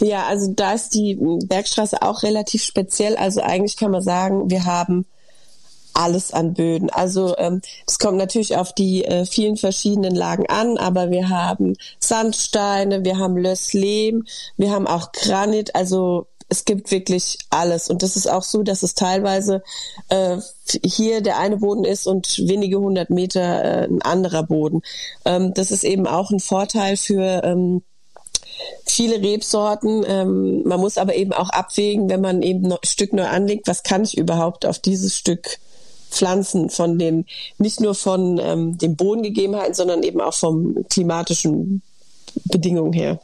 Ja, 0.00 0.26
also 0.26 0.52
da 0.52 0.72
ist 0.72 0.94
die 0.94 1.16
Bergstraße 1.46 2.02
auch 2.02 2.24
relativ 2.24 2.64
speziell. 2.64 3.14
Also 3.16 3.40
eigentlich 3.40 3.76
kann 3.76 3.92
man 3.92 4.02
sagen, 4.02 4.50
wir 4.50 4.64
haben 4.64 5.06
alles 5.94 6.32
an 6.32 6.54
Böden. 6.54 6.90
Also 6.90 7.36
ähm, 7.38 7.60
es 7.86 7.98
kommt 7.98 8.18
natürlich 8.18 8.56
auf 8.56 8.72
die 8.74 9.04
äh, 9.04 9.24
vielen 9.26 9.56
verschiedenen 9.56 10.14
Lagen 10.14 10.46
an, 10.48 10.78
aber 10.78 11.10
wir 11.10 11.28
haben 11.28 11.74
Sandsteine, 11.98 13.04
wir 13.04 13.18
haben 13.18 13.36
Lösslehm, 13.36 14.24
wir 14.56 14.70
haben 14.70 14.86
auch 14.86 15.12
Granit, 15.12 15.74
also 15.74 16.26
es 16.52 16.66
gibt 16.66 16.90
wirklich 16.90 17.38
alles. 17.48 17.88
Und 17.88 18.02
das 18.02 18.14
ist 18.14 18.30
auch 18.30 18.42
so, 18.42 18.62
dass 18.62 18.82
es 18.82 18.94
teilweise 18.94 19.62
äh, 20.10 20.36
hier 20.84 21.22
der 21.22 21.38
eine 21.38 21.56
Boden 21.56 21.84
ist 21.84 22.06
und 22.06 22.38
wenige 22.46 22.78
hundert 22.78 23.08
Meter 23.08 23.64
äh, 23.64 23.84
ein 23.84 24.02
anderer 24.02 24.42
Boden. 24.42 24.82
Ähm, 25.24 25.54
das 25.54 25.70
ist 25.70 25.82
eben 25.82 26.06
auch 26.06 26.30
ein 26.30 26.40
Vorteil 26.40 26.98
für 26.98 27.42
ähm, 27.42 27.82
viele 28.84 29.22
Rebsorten. 29.22 30.04
Ähm, 30.06 30.62
man 30.64 30.78
muss 30.80 30.98
aber 30.98 31.14
eben 31.14 31.32
auch 31.32 31.48
abwägen, 31.48 32.10
wenn 32.10 32.20
man 32.20 32.42
eben 32.42 32.70
ein 32.70 32.78
Stück 32.84 33.14
neu 33.14 33.26
anlegt, 33.26 33.66
was 33.66 33.82
kann 33.82 34.04
ich 34.04 34.18
überhaupt 34.18 34.66
auf 34.66 34.78
dieses 34.78 35.16
Stück 35.16 35.58
Pflanzen 36.12 36.70
von 36.70 36.98
den, 36.98 37.26
nicht 37.58 37.80
nur 37.80 37.94
von 37.94 38.38
ähm, 38.38 38.78
den 38.78 38.96
Bodengegebenheiten, 38.96 39.74
sondern 39.74 40.02
eben 40.02 40.20
auch 40.20 40.34
vom 40.34 40.84
klimatischen 40.90 41.82
Bedingungen 42.44 42.92
her. 42.92 43.20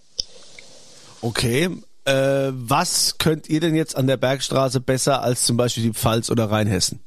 Okay. 1.21 1.69
Äh, 2.05 2.53
was 2.53 3.19
könnt 3.19 3.49
ihr 3.51 3.61
denn 3.61 3.75
jetzt 3.75 3.97
an 3.97 4.07
der 4.07 4.17
Bergstraße 4.17 4.81
besser 4.81 5.23
als 5.23 5.45
zum 5.45 5.57
Beispiel 5.57 5.83
die 5.83 5.93
Pfalz 5.93 6.31
oder 6.31 6.51
Rheinhessen? 6.51 7.01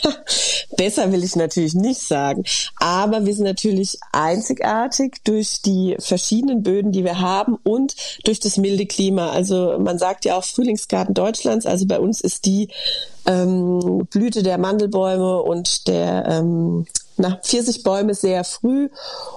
Besser 0.76 1.12
will 1.12 1.22
ich 1.22 1.36
natürlich 1.36 1.74
nicht 1.74 2.00
sagen, 2.00 2.44
aber 2.76 3.26
wir 3.26 3.34
sind 3.34 3.44
natürlich 3.44 3.98
einzigartig 4.12 5.18
durch 5.24 5.62
die 5.62 5.96
verschiedenen 5.98 6.62
Böden, 6.62 6.92
die 6.92 7.04
wir 7.04 7.20
haben 7.20 7.58
und 7.62 7.94
durch 8.24 8.40
das 8.40 8.56
milde 8.56 8.86
Klima. 8.86 9.30
Also 9.30 9.78
man 9.78 9.98
sagt 9.98 10.24
ja 10.24 10.36
auch 10.36 10.44
Frühlingsgarten 10.44 11.14
Deutschlands. 11.14 11.66
Also 11.66 11.86
bei 11.86 12.00
uns 12.00 12.20
ist 12.20 12.46
die 12.46 12.68
ähm, 13.26 14.06
Blüte 14.10 14.42
der 14.42 14.58
Mandelbäume 14.58 15.42
und 15.42 15.86
der 15.88 16.26
ähm, 16.28 16.86
na, 17.22 17.36
Pfirsichbäume 17.42 18.14
sehr 18.14 18.44
früh 18.44 18.90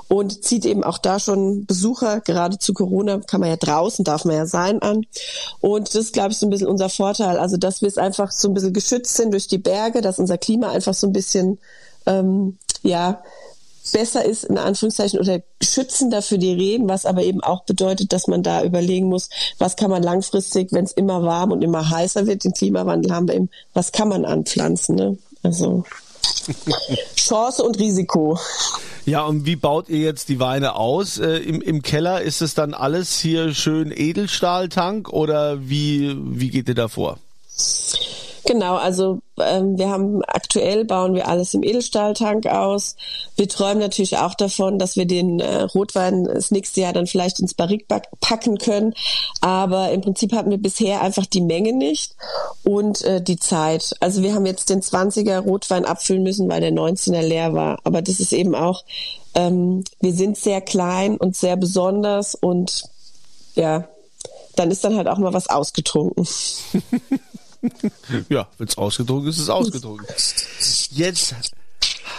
und 0.07 0.43
zieht 0.43 0.65
eben 0.65 0.83
auch 0.83 0.97
da 0.97 1.19
schon 1.19 1.65
Besucher, 1.65 2.19
gerade 2.19 2.57
zu 2.57 2.73
Corona 2.73 3.19
kann 3.19 3.39
man 3.39 3.49
ja 3.49 3.55
draußen, 3.55 4.03
darf 4.03 4.25
man 4.25 4.35
ja 4.35 4.45
sein 4.45 4.81
an. 4.81 5.05
Und 5.61 5.89
das 5.89 5.95
ist, 5.95 6.13
glaube 6.13 6.31
ich, 6.31 6.37
so 6.37 6.47
ein 6.47 6.49
bisschen 6.49 6.67
unser 6.67 6.89
Vorteil. 6.89 7.37
Also, 7.37 7.57
dass 7.57 7.81
wir 7.81 7.87
es 7.87 7.97
einfach 7.97 8.31
so 8.31 8.47
ein 8.47 8.53
bisschen 8.53 8.73
geschützt 8.73 9.15
sind 9.15 9.31
durch 9.31 9.47
die 9.47 9.59
Berge, 9.59 10.01
dass 10.01 10.19
unser 10.19 10.37
Klima 10.37 10.71
einfach 10.71 10.93
so 10.93 11.07
ein 11.07 11.13
bisschen, 11.13 11.59
ähm, 12.07 12.57
ja, 12.81 13.21
besser 13.93 14.25
ist, 14.25 14.45
in 14.45 14.57
Anführungszeichen, 14.57 15.19
oder 15.19 15.41
schützender 15.61 16.23
für 16.23 16.39
die 16.39 16.53
Reben, 16.53 16.89
was 16.89 17.05
aber 17.05 17.21
eben 17.21 17.41
auch 17.41 17.65
bedeutet, 17.65 18.13
dass 18.13 18.27
man 18.27 18.41
da 18.41 18.63
überlegen 18.63 19.09
muss, 19.09 19.29
was 19.59 19.75
kann 19.75 19.91
man 19.91 20.01
langfristig, 20.01 20.73
wenn 20.73 20.85
es 20.85 20.91
immer 20.91 21.21
warm 21.23 21.51
und 21.51 21.63
immer 21.63 21.87
heißer 21.87 22.25
wird, 22.25 22.43
den 22.43 22.53
Klimawandel 22.53 23.13
haben 23.13 23.27
wir 23.27 23.35
eben, 23.35 23.49
was 23.75 23.91
kann 23.91 24.09
man 24.09 24.25
anpflanzen, 24.25 24.95
ne? 24.95 25.17
Also. 25.43 25.83
Chance 27.15 27.63
und 27.63 27.79
Risiko. 27.79 28.39
Ja, 29.05 29.23
und 29.23 29.45
wie 29.45 29.55
baut 29.55 29.89
ihr 29.89 29.99
jetzt 29.99 30.29
die 30.29 30.39
Weine 30.39 30.75
aus? 30.75 31.17
Äh, 31.17 31.37
im, 31.37 31.61
Im 31.61 31.81
Keller 31.81 32.21
ist 32.21 32.41
es 32.41 32.53
dann 32.53 32.73
alles 32.73 33.19
hier 33.19 33.53
schön 33.53 33.91
Edelstahltank 33.95 35.09
oder 35.09 35.67
wie, 35.69 36.15
wie 36.17 36.49
geht 36.49 36.67
ihr 36.69 36.75
da 36.75 36.87
vor? 36.87 37.19
Genau, 38.45 38.75
also 38.75 39.21
ähm, 39.39 39.75
wir 39.79 39.89
haben 39.89 40.23
aktuell 40.23 40.85
bauen 40.85 41.15
wir 41.15 41.27
alles 41.27 41.55
im 41.55 41.63
Edelstahltank 41.63 42.45
aus. 42.45 42.95
Wir 43.35 43.49
träumen 43.49 43.79
natürlich 43.79 44.17
auch 44.19 44.35
davon, 44.35 44.77
dass 44.77 44.95
wir 44.95 45.07
den 45.07 45.39
äh, 45.39 45.63
Rotwein 45.63 46.25
das 46.25 46.51
nächste 46.51 46.81
Jahr 46.81 46.93
dann 46.93 47.07
vielleicht 47.07 47.39
ins 47.39 47.55
Barrik 47.55 47.87
packen 48.21 48.59
können. 48.59 48.93
Aber 49.41 49.91
im 49.91 50.01
Prinzip 50.01 50.31
hatten 50.33 50.51
wir 50.51 50.59
bisher 50.59 51.01
einfach 51.01 51.25
die 51.25 51.41
Menge 51.41 51.73
nicht 51.73 52.15
und 52.63 53.01
äh, 53.01 53.19
die 53.19 53.39
Zeit. 53.39 53.95
Also 53.99 54.21
wir 54.21 54.35
haben 54.35 54.45
jetzt 54.45 54.69
den 54.69 54.81
20er 54.81 55.39
Rotwein 55.39 55.83
abfüllen 55.83 56.21
müssen, 56.21 56.47
weil 56.47 56.61
der 56.61 56.71
19er 56.71 57.23
leer 57.23 57.53
war. 57.53 57.79
Aber 57.83 58.03
das 58.03 58.19
ist 58.19 58.31
eben 58.31 58.53
auch, 58.53 58.83
ähm, 59.33 59.83
wir 60.01 60.13
sind 60.13 60.37
sehr 60.37 60.61
klein 60.61 61.17
und 61.17 61.35
sehr 61.35 61.57
besonders 61.57 62.35
und 62.35 62.83
ja, 63.55 63.87
dann 64.55 64.69
ist 64.69 64.83
dann 64.83 64.95
halt 64.95 65.07
auch 65.07 65.17
mal 65.17 65.33
was 65.33 65.49
ausgetrunken. 65.49 66.27
ja, 68.29 68.47
wenn 68.57 68.67
es 68.67 68.77
ausgedruckt 68.77 69.27
ist, 69.27 69.37
ist 69.37 69.43
es 69.43 69.49
ausgedruckt. 69.49 70.05
Jetzt 70.91 71.35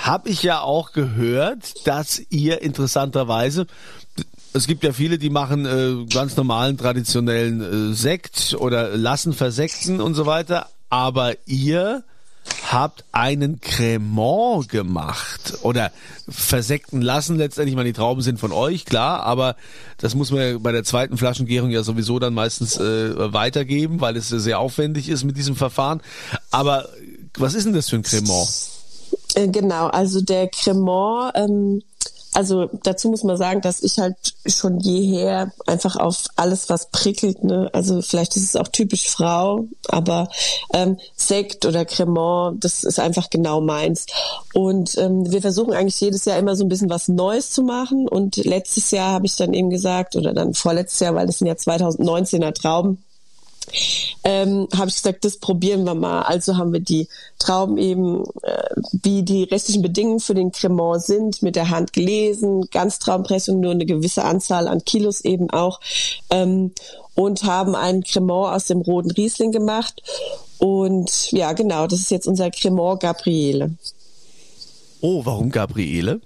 habe 0.02 0.28
ich 0.28 0.42
ja 0.42 0.60
auch 0.60 0.92
gehört, 0.92 1.86
dass 1.86 2.20
ihr 2.30 2.62
interessanterweise 2.62 3.66
es 4.52 4.66
gibt 4.66 4.84
ja 4.84 4.92
viele, 4.92 5.18
die 5.18 5.28
machen 5.28 5.66
äh, 5.66 6.06
ganz 6.06 6.36
normalen 6.36 6.78
traditionellen 6.78 7.90
äh, 7.90 7.94
Sekt 7.94 8.56
oder 8.58 8.96
lassen 8.96 9.34
versekten 9.34 10.00
und 10.00 10.14
so 10.14 10.24
weiter, 10.24 10.68
aber 10.88 11.34
ihr 11.46 12.04
habt 12.73 13.04
einen 13.12 13.61
Cremant 13.61 14.68
gemacht 14.68 15.58
oder 15.62 15.92
versekten 16.28 17.00
lassen. 17.00 17.37
Letztendlich, 17.37 17.76
meine, 17.76 17.90
die 17.90 17.92
Trauben 17.92 18.23
sind 18.23 18.40
von 18.40 18.52
euch, 18.52 18.85
klar, 18.85 19.23
aber 19.23 19.56
das 19.99 20.14
muss 20.14 20.30
man 20.30 20.40
ja 20.40 20.58
bei 20.58 20.73
der 20.73 20.85
zweiten 20.85 21.16
Flaschengärung 21.16 21.70
ja 21.70 21.82
sowieso 21.82 22.18
dann 22.18 22.35
meistens 22.35 22.76
äh, 22.76 23.32
weitergeben, 23.32 24.00
weil 24.00 24.16
es 24.16 24.28
sehr 24.28 24.58
aufwendig 24.58 25.08
ist 25.08 25.25
mit 25.25 25.37
diesem 25.37 25.56
Verfahren. 25.56 26.00
Aber 26.50 26.88
was 27.38 27.54
ist 27.54 27.66
denn 27.66 27.75
das 27.75 27.88
für 27.88 27.96
ein 27.96 28.02
Cremant? 28.02 28.49
Äh, 29.35 29.49
genau, 29.49 29.87
also 29.88 30.20
der 30.20 30.49
Cremant 30.49 31.32
ähm, 31.35 31.82
also 32.37 32.69
dazu 32.83 33.09
muss 33.09 33.25
man 33.25 33.38
sagen, 33.38 33.62
dass 33.62 33.83
ich 33.83 33.99
halt 33.99 34.14
schon 34.45 34.78
jeher 34.78 35.52
einfach 35.66 35.97
auf 35.97 36.25
alles, 36.37 36.69
was 36.69 36.90
prickelt, 36.90 37.43
ne, 37.43 37.71
also 37.73 38.02
vielleicht 38.02 38.37
ist 38.37 38.43
es 38.43 38.57
auch 38.57 38.69
typisch 38.69 39.09
Frau, 39.09 39.64
aber 39.88 40.28
ähm, 40.75 40.99
Sekt 41.16 41.64
oder 41.64 41.87
Cremant, 41.87 42.62
das 42.62 42.85
ist 42.85 43.00
einfach 43.00 43.31
genau 43.31 43.62
meins. 43.62 44.05
Und 44.52 44.99
ähm, 44.99 45.33
wir 45.33 45.40
versuchen 45.40 45.73
eigentlich 45.73 45.99
jedes 45.99 46.26
Jahr 46.26 46.38
immer 46.38 46.57
so 46.57 46.64
ein 46.66 46.69
bisschen 46.69 46.90
was 46.90 47.09
Neues 47.09 47.52
zu 47.52 47.62
machen. 47.62 48.07
Und 48.07 48.37
letztes 48.37 48.90
Jahr 48.90 49.12
habe 49.12 49.25
ich 49.25 49.37
dann 49.37 49.55
eben 49.55 49.71
gesagt, 49.71 50.14
oder 50.14 50.35
dann 50.35 50.52
vorletztes 50.52 51.00
Jahr, 51.00 51.14
weil 51.14 51.26
das 51.26 51.38
sind 51.38 51.47
ja 51.47 51.55
2019er 51.55 52.52
Trauben, 52.52 53.02
ähm, 54.25 54.68
habe 54.76 54.88
ich 54.88 54.96
gesagt, 54.96 55.25
das 55.25 55.37
probieren 55.38 55.85
wir 55.85 55.94
mal. 55.94 56.23
Also 56.23 56.56
haben 56.56 56.73
wir 56.73 56.80
die 56.80 57.08
Trauben 57.38 57.78
eben, 57.78 58.25
äh, 58.42 58.75
wie 58.92 59.23
die 59.23 59.44
restlichen 59.44 59.82
Bedingungen 59.82 60.20
für 60.20 60.35
den 60.35 60.52
Cremant 60.52 61.02
sind, 61.02 61.42
mit 61.42 61.56
der 61.56 61.70
Hand 61.70 61.92
gelesen, 61.92 62.68
Ganztraubenpressung, 62.70 63.61
nur 63.61 63.73
eine 63.73 63.87
gewisse 63.87 64.25
Anzahl 64.25 64.68
an 64.68 64.85
Kilos 64.85 65.20
eben 65.23 65.50
auch. 65.50 65.80
Ähm, 66.30 66.73
und 67.14 67.44
haben 67.44 67.75
einen 67.75 68.02
Cremant 68.02 68.54
aus 68.54 68.66
dem 68.66 68.82
roten 68.82 69.11
Riesling 69.11 69.52
gemacht. 69.52 70.02
Und 70.58 71.32
ja, 71.32 71.52
genau, 71.52 71.87
das 71.87 72.00
ist 72.00 72.11
jetzt 72.11 72.26
unser 72.26 72.50
Cremant 72.50 73.00
Gabriele. 73.00 73.76
Oh, 75.00 75.25
warum 75.25 75.50
Gabriele? 75.50 76.20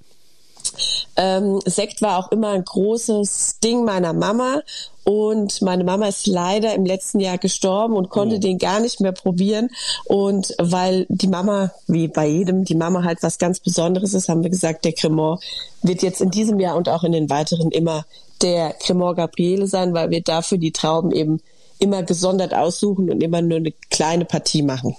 Ähm, 1.17 1.61
Sekt 1.67 2.03
war 2.03 2.19
auch 2.19 2.33
immer 2.33 2.51
ein 2.51 2.65
großes 2.65 3.59
Ding 3.63 3.85
meiner 3.85 4.13
Mama 4.13 4.63
und 5.05 5.63
meine 5.63 5.85
Mama 5.85 6.07
ist 6.07 6.27
leider 6.27 6.75
im 6.75 6.85
letzten 6.85 7.21
Jahr 7.21 7.39
gestorben 7.39 7.95
und 7.95 8.11
konnte 8.11 8.37
oh. 8.37 8.39
den 8.39 8.59
gar 8.59 8.81
nicht 8.81 9.01
mehr 9.01 9.13
probieren. 9.13 9.71
Und 10.05 10.55
weil 10.59 11.07
die 11.09 11.29
Mama, 11.29 11.73
wie 11.87 12.09
bei 12.09 12.27
jedem, 12.27 12.65
die 12.65 12.75
Mama 12.75 13.03
halt 13.05 13.23
was 13.23 13.39
ganz 13.39 13.61
Besonderes 13.61 14.15
ist, 14.15 14.29
haben 14.29 14.43
wir 14.43 14.51
gesagt, 14.51 14.85
der 14.85 14.93
Cremant 14.93 15.43
wird 15.83 16.03
jetzt 16.03 16.21
in 16.21 16.31
diesem 16.31 16.61
Jahr 16.61 16.77
und 16.77 16.89
auch 16.89 17.05
in 17.05 17.13
den 17.13 17.31
weiteren 17.31 17.71
immer 17.71 18.05
der 18.43 18.75
Cremant 18.75 19.17
Gabriele 19.17 19.67
sein, 19.67 19.95
weil 19.95 20.11
wir 20.11 20.23
dafür 20.23 20.59
die 20.59 20.73
Trauben 20.73 21.13
eben 21.13 21.41
immer 21.79 22.03
gesondert 22.03 22.55
aussuchen 22.55 23.11
und 23.11 23.23
immer 23.23 23.43
nur 23.43 23.59
eine 23.59 23.73
kleine 23.91 24.27
Partie 24.27 24.63
machen. 24.63 24.97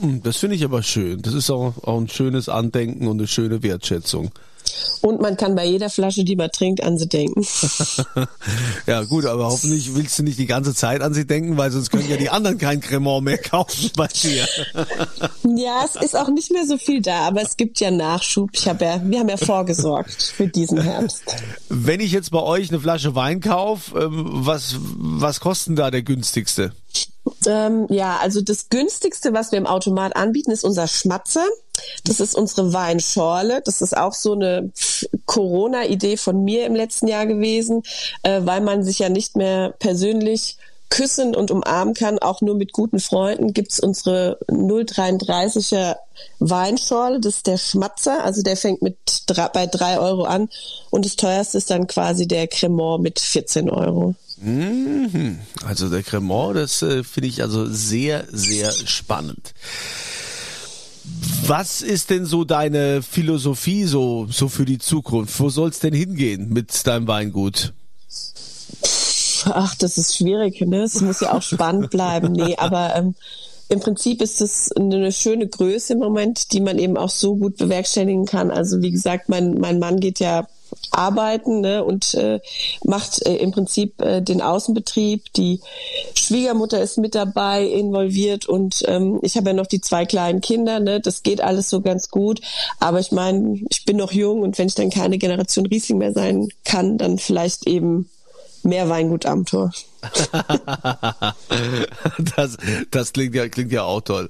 Hm, 0.00 0.22
das 0.22 0.36
finde 0.36 0.56
ich 0.56 0.64
aber 0.64 0.82
schön. 0.82 1.20
Das 1.22 1.34
ist 1.34 1.50
auch, 1.50 1.74
auch 1.82 1.98
ein 1.98 2.08
schönes 2.08 2.48
Andenken 2.48 3.08
und 3.08 3.18
eine 3.18 3.28
schöne 3.28 3.62
Wertschätzung. 3.62 4.30
Und 5.00 5.20
man 5.20 5.36
kann 5.36 5.54
bei 5.54 5.66
jeder 5.66 5.90
Flasche, 5.90 6.24
die 6.24 6.36
man 6.36 6.50
trinkt, 6.50 6.82
an 6.82 6.98
sie 6.98 7.08
denken. 7.08 7.44
ja, 8.86 9.02
gut, 9.04 9.26
aber 9.26 9.46
hoffentlich 9.46 9.94
willst 9.94 10.18
du 10.18 10.22
nicht 10.22 10.38
die 10.38 10.46
ganze 10.46 10.74
Zeit 10.74 11.02
an 11.02 11.14
sie 11.14 11.26
denken, 11.26 11.56
weil 11.56 11.70
sonst 11.70 11.90
können 11.90 12.08
ja 12.08 12.16
die 12.16 12.30
anderen 12.30 12.58
kein 12.58 12.80
Cremant 12.80 13.24
mehr 13.24 13.38
kaufen 13.38 13.90
bei 13.96 14.06
dir. 14.08 14.46
ja, 15.56 15.84
es 15.84 15.96
ist 15.96 16.16
auch 16.16 16.28
nicht 16.28 16.50
mehr 16.50 16.66
so 16.66 16.78
viel 16.78 17.02
da, 17.02 17.26
aber 17.26 17.42
es 17.42 17.56
gibt 17.56 17.80
ja 17.80 17.90
Nachschub. 17.90 18.50
Ich 18.52 18.68
habe 18.68 18.84
ja, 18.84 19.00
wir 19.02 19.18
haben 19.18 19.28
ja 19.28 19.36
vorgesorgt 19.36 20.32
für 20.36 20.48
diesen 20.48 20.80
Herbst. 20.80 21.22
Wenn 21.68 22.00
ich 22.00 22.12
jetzt 22.12 22.30
bei 22.30 22.42
euch 22.42 22.70
eine 22.70 22.80
Flasche 22.80 23.14
Wein 23.14 23.40
kaufe, 23.40 23.98
ähm, 23.98 24.24
was, 24.26 24.76
was 24.78 25.40
kostet 25.40 25.78
da 25.78 25.90
der 25.90 26.02
günstigste? 26.02 26.72
Ähm, 27.46 27.86
ja, 27.88 28.18
also 28.20 28.40
das 28.40 28.68
günstigste, 28.68 29.32
was 29.32 29.52
wir 29.52 29.58
im 29.58 29.66
Automat 29.66 30.16
anbieten, 30.16 30.50
ist 30.50 30.64
unser 30.64 30.88
Schmatzer. 30.88 31.46
Das 32.04 32.20
ist 32.20 32.34
unsere 32.34 32.72
Weinschorle. 32.72 33.62
Das 33.64 33.82
ist 33.82 33.96
auch 33.96 34.14
so 34.14 34.32
eine 34.32 34.70
Corona-Idee 35.26 36.16
von 36.16 36.44
mir 36.44 36.66
im 36.66 36.74
letzten 36.74 37.08
Jahr 37.08 37.26
gewesen, 37.26 37.82
äh, 38.22 38.40
weil 38.44 38.60
man 38.60 38.82
sich 38.84 38.98
ja 38.98 39.08
nicht 39.08 39.36
mehr 39.36 39.74
persönlich 39.78 40.58
küssen 40.92 41.34
und 41.34 41.50
umarmen 41.50 41.94
kann, 41.94 42.18
auch 42.18 42.42
nur 42.42 42.54
mit 42.54 42.72
guten 42.72 43.00
Freunden, 43.00 43.54
gibt's 43.54 43.80
unsere 43.80 44.38
0,33er 44.48 45.96
Weinschorle. 46.38 47.18
Das 47.18 47.36
ist 47.36 47.46
der 47.46 47.56
Schmatzer, 47.56 48.22
also 48.22 48.42
der 48.42 48.58
fängt 48.58 48.82
mit 48.82 48.96
drei, 49.26 49.48
bei 49.48 49.66
drei 49.66 49.98
Euro 49.98 50.24
an 50.24 50.50
und 50.90 51.06
das 51.06 51.16
teuerste 51.16 51.56
ist 51.56 51.70
dann 51.70 51.86
quasi 51.86 52.28
der 52.28 52.46
Cremant 52.46 53.02
mit 53.02 53.20
14 53.20 53.70
Euro. 53.70 54.14
Mhm. 54.36 55.38
Also 55.64 55.88
der 55.88 56.02
Cremant, 56.02 56.56
das 56.56 56.82
äh, 56.82 57.04
finde 57.04 57.28
ich 57.28 57.42
also 57.42 57.64
sehr, 57.66 58.26
sehr 58.30 58.70
spannend. 58.70 59.54
Was 61.46 61.82
ist 61.82 62.10
denn 62.10 62.24
so 62.24 62.44
deine 62.44 63.02
Philosophie 63.02 63.84
so, 63.84 64.26
so 64.30 64.48
für 64.48 64.64
die 64.64 64.78
Zukunft? 64.78 65.38
Wo 65.40 65.48
soll 65.48 65.70
es 65.70 65.80
denn 65.80 65.92
hingehen 65.92 66.50
mit 66.50 66.86
deinem 66.86 67.08
Weingut? 67.08 67.72
Ach, 69.46 69.74
das 69.74 69.98
ist 69.98 70.16
schwierig, 70.16 70.60
ne? 70.60 70.82
Es 70.82 71.00
muss 71.00 71.20
ja 71.20 71.32
auch 71.32 71.42
spannend 71.42 71.90
bleiben. 71.90 72.32
Nee, 72.32 72.56
aber 72.56 72.94
ähm, 72.94 73.16
im 73.68 73.80
Prinzip 73.80 74.22
ist 74.22 74.40
es 74.40 74.70
eine 74.72 75.10
schöne 75.10 75.48
Größe 75.48 75.94
im 75.94 75.98
Moment, 75.98 76.52
die 76.52 76.60
man 76.60 76.78
eben 76.78 76.96
auch 76.96 77.10
so 77.10 77.34
gut 77.34 77.56
bewerkstelligen 77.56 78.26
kann. 78.26 78.50
Also 78.50 78.80
wie 78.80 78.92
gesagt, 78.92 79.28
mein, 79.28 79.54
mein 79.54 79.78
Mann 79.78 79.98
geht 79.98 80.20
ja 80.20 80.46
arbeiten 80.90 81.60
ne, 81.60 81.84
und 81.84 82.14
äh, 82.14 82.40
macht 82.84 83.24
äh, 83.26 83.36
im 83.36 83.52
Prinzip 83.52 84.00
äh, 84.00 84.20
den 84.20 84.40
Außenbetrieb. 84.40 85.32
Die 85.34 85.60
Schwiegermutter 86.14 86.80
ist 86.80 86.98
mit 86.98 87.14
dabei 87.14 87.64
involviert 87.64 88.46
und 88.46 88.82
ähm, 88.86 89.18
ich 89.22 89.36
habe 89.36 89.50
ja 89.50 89.54
noch 89.54 89.66
die 89.66 89.80
zwei 89.80 90.06
kleinen 90.06 90.40
Kinder. 90.40 90.80
Ne, 90.80 91.00
das 91.00 91.22
geht 91.22 91.40
alles 91.40 91.68
so 91.68 91.80
ganz 91.80 92.08
gut. 92.08 92.40
Aber 92.80 93.00
ich 93.00 93.12
meine, 93.12 93.60
ich 93.70 93.84
bin 93.84 93.96
noch 93.96 94.12
jung 94.12 94.42
und 94.42 94.58
wenn 94.58 94.68
ich 94.68 94.74
dann 94.74 94.90
keine 94.90 95.18
Generation 95.18 95.66
Riesling 95.66 95.98
mehr 95.98 96.12
sein 96.12 96.48
kann, 96.64 96.98
dann 96.98 97.18
vielleicht 97.18 97.66
eben 97.66 98.08
mehr 98.62 98.88
Weingut 98.88 99.26
am 99.26 99.44
Tor. 99.44 99.72
das, 102.36 102.56
das 102.90 103.12
klingt 103.12 103.34
ja, 103.34 103.48
klingt 103.48 103.72
ja 103.72 103.82
auch 103.84 104.00
toll. 104.00 104.28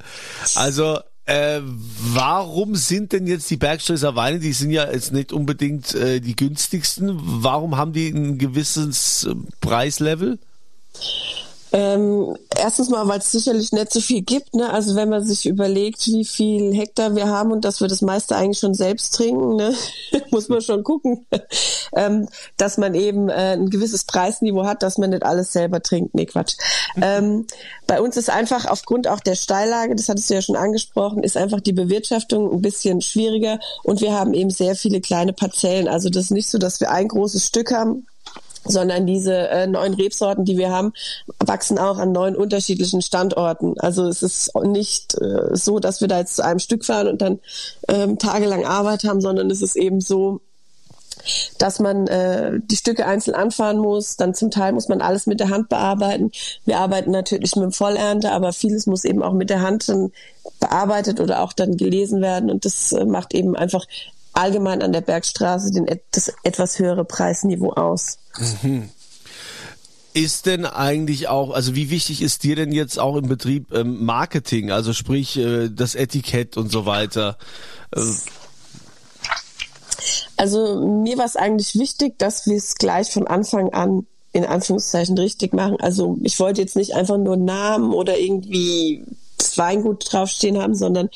Also, 0.55 0.99
äh, 1.25 1.61
warum 1.63 2.75
sind 2.75 3.13
denn 3.13 3.27
jetzt 3.27 3.49
die 3.51 3.57
Bergstresser 3.57 4.17
Weine, 4.17 4.41
die 4.41 4.53
sind 4.53 4.71
ja 4.71 4.91
jetzt 4.91 5.13
nicht 5.13 5.33
unbedingt 5.33 5.95
äh, 5.95 6.21
die 6.21 6.35
günstigsten, 6.35 7.13
warum 7.23 7.77
haben 7.77 7.93
die 7.93 8.09
ein 8.09 8.39
gewisses 8.39 9.25
äh, 9.25 9.35
Preislevel? 9.61 10.39
Ähm, 11.73 12.37
erstens 12.57 12.91
mal, 12.91 13.09
weil 13.09 13.19
es 13.19 13.33
sicherlich 13.33 13.73
nicht 13.73 13.93
so 13.93 14.01
viel 14.01 14.23
gibt. 14.23 14.55
Ne? 14.55 14.71
Also 14.71 14.95
wenn 14.95 15.09
man 15.09 15.25
sich 15.25 15.47
überlegt, 15.47 16.07
wie 16.07 16.25
viel 16.25 16.75
Hektar 16.75 17.17
wir 17.17 17.29
haben 17.29 17.51
und 17.51 17.65
dass 17.65 17.81
wir 17.81 17.89
das 17.89 18.03
meiste 18.03 18.37
eigentlich 18.37 18.59
schon 18.59 18.75
selbst 18.75 19.15
trinken, 19.15 19.57
ne? 19.57 19.75
muss 20.31 20.49
man 20.49 20.61
schon 20.61 20.85
gucken, 20.85 21.27
ähm, 21.97 22.29
dass 22.59 22.77
man 22.77 22.95
eben 22.95 23.31
äh, 23.31 23.55
ein 23.55 23.71
gewisses 23.71 24.05
Preisniveau 24.05 24.65
hat, 24.65 24.83
dass 24.83 24.99
man 24.99 25.11
nicht 25.11 25.23
alles 25.23 25.53
selber 25.53 25.83
trinkt. 25.83 26.15
Nee, 26.15 26.27
Quatsch. 26.27 26.57
ähm, 27.01 27.47
bei 27.87 28.01
uns 28.01 28.17
ist 28.17 28.31
einfach 28.31 28.67
aufgrund 28.67 29.09
auch 29.09 29.21
der 29.21 29.35
Steillage, 29.35 29.95
das 29.95 30.09
hattest 30.09 30.31
du 30.31 30.35
ja 30.35 30.43
schon 30.43 30.57
angesprochen, 30.57 31.23
ist 31.23 31.37
einfach 31.37 31.61
die 31.61 31.73
Bewirtschaftung 31.73 32.53
ein 32.53 32.63
bisschen 32.63 33.01
schwieriger 33.01 33.59
und 33.83 34.01
wir 34.01 34.13
haben 34.13 34.35
eben 34.35 34.51
sehr 34.51 34.77
viele 34.77 35.01
kleine 35.01 35.33
Parzellen. 35.33 35.89
Also 35.89 36.11
das 36.11 36.25
ist 36.25 36.31
nicht 36.31 36.49
so, 36.49 36.59
dass 36.59 36.81
wir 36.81 36.91
ein 36.91 37.09
großes 37.09 37.47
Stück 37.47 37.73
haben, 37.73 38.07
sondern 38.65 39.07
diese 39.07 39.49
äh, 39.49 39.67
neuen 39.67 39.95
Rebsorten, 39.95 40.45
die 40.45 40.57
wir 40.57 40.71
haben, 40.71 40.93
wachsen 41.39 41.79
auch 41.79 41.99
an 41.99 42.13
neun 42.13 42.37
unterschiedlichen 42.37 43.03
Standorten. 43.03 43.79
Also 43.79 44.07
es 44.07 44.23
ist 44.23 44.55
nicht 44.63 45.21
äh, 45.21 45.55
so, 45.55 45.79
dass 45.79 46.01
wir 46.01 46.09
da 46.09 46.19
jetzt 46.19 46.37
zu 46.37 46.45
einem 46.45 46.59
Stück 46.59 46.85
fahren 46.85 47.09
und 47.09 47.21
dann 47.23 47.41
ähm, 47.89 48.19
tagelang 48.19 48.65
Arbeit 48.65 49.05
haben, 49.05 49.21
sondern 49.21 49.51
es 49.51 49.63
ist 49.63 49.77
eben 49.77 50.01
so, 50.01 50.41
dass 51.59 51.79
man 51.79 52.07
äh, 52.07 52.59
die 52.63 52.77
Stücke 52.77 53.07
einzeln 53.07 53.35
anfahren 53.35 53.79
muss. 53.79 54.17
Dann 54.17 54.35
zum 54.35 54.51
Teil 54.51 54.73
muss 54.73 54.89
man 54.89 55.01
alles 55.01 55.27
mit 55.27 55.41
der 55.41 55.51
Hand 55.51 55.69
bearbeiten. 55.69 56.33
Wir 56.65 56.79
arbeiten 56.79 57.11
natürlich 57.11 57.55
mit 57.57 57.75
Vollernte, 57.75 58.33
aber 58.33 58.53
vieles 58.53 58.87
muss 58.87 59.05
eben 59.05 59.23
auch 59.23 59.33
mit 59.33 59.51
der 59.51 59.61
Hand 59.61 59.89
dann 59.89 60.13
bearbeitet 60.61 61.21
oder 61.21 61.43
auch 61.43 61.53
dann 61.53 61.77
gelesen 61.77 62.23
werden. 62.23 62.51
Und 62.51 62.65
das 62.65 62.93
äh, 62.93 63.05
macht 63.05 63.35
eben 63.35 63.57
einfach 63.57 63.87
allgemein 64.33 64.83
an 64.83 64.93
der 64.93 65.01
Bergstraße 65.01 65.73
den, 65.73 65.87
das 66.11 66.33
etwas 66.43 66.79
höhere 66.79 67.05
Preisniveau 67.05 67.73
aus. 67.73 68.19
Mhm. 68.63 68.89
Ist 70.15 70.45
denn 70.45 70.67
eigentlich 70.67 71.29
auch, 71.29 71.53
also 71.53 71.75
wie 71.75 71.89
wichtig 71.89 72.21
ist 72.21 72.43
dir 72.43 72.55
denn 72.55 72.71
jetzt 72.71 72.99
auch 72.99 73.17
im 73.17 73.29
Betrieb 73.29 73.73
ähm, 73.73 74.05
Marketing, 74.05 74.71
also 74.71 74.93
sprich 74.93 75.39
äh, 75.39 75.71
das 75.71 75.95
Etikett 75.95 76.59
und 76.59 76.71
so 76.71 76.85
weiter? 76.85 77.39
Äh, 77.95 78.03
also 80.37 80.87
mir 80.87 81.17
war 81.17 81.25
es 81.25 81.37
eigentlich 81.37 81.77
wichtig, 81.77 82.19
dass 82.19 82.47
wir 82.47 82.57
es 82.57 82.75
gleich 82.75 83.11
von 83.11 83.27
Anfang 83.27 83.73
an 83.73 84.07
in 84.33 84.45
Anführungszeichen 84.45 85.17
richtig 85.17 85.53
machen. 85.53 85.77
Also 85.81 86.19
ich 86.23 86.39
wollte 86.41 86.61
jetzt 86.61 86.77
nicht 86.77 86.95
einfach 86.95 87.19
nur 87.19 87.37
Namen 87.37 87.93
oder 87.93 88.19
irgendwie 88.19 89.05
Weingut 89.57 90.13
draufstehen 90.13 90.61
haben, 90.61 90.75
sondern 90.75 91.09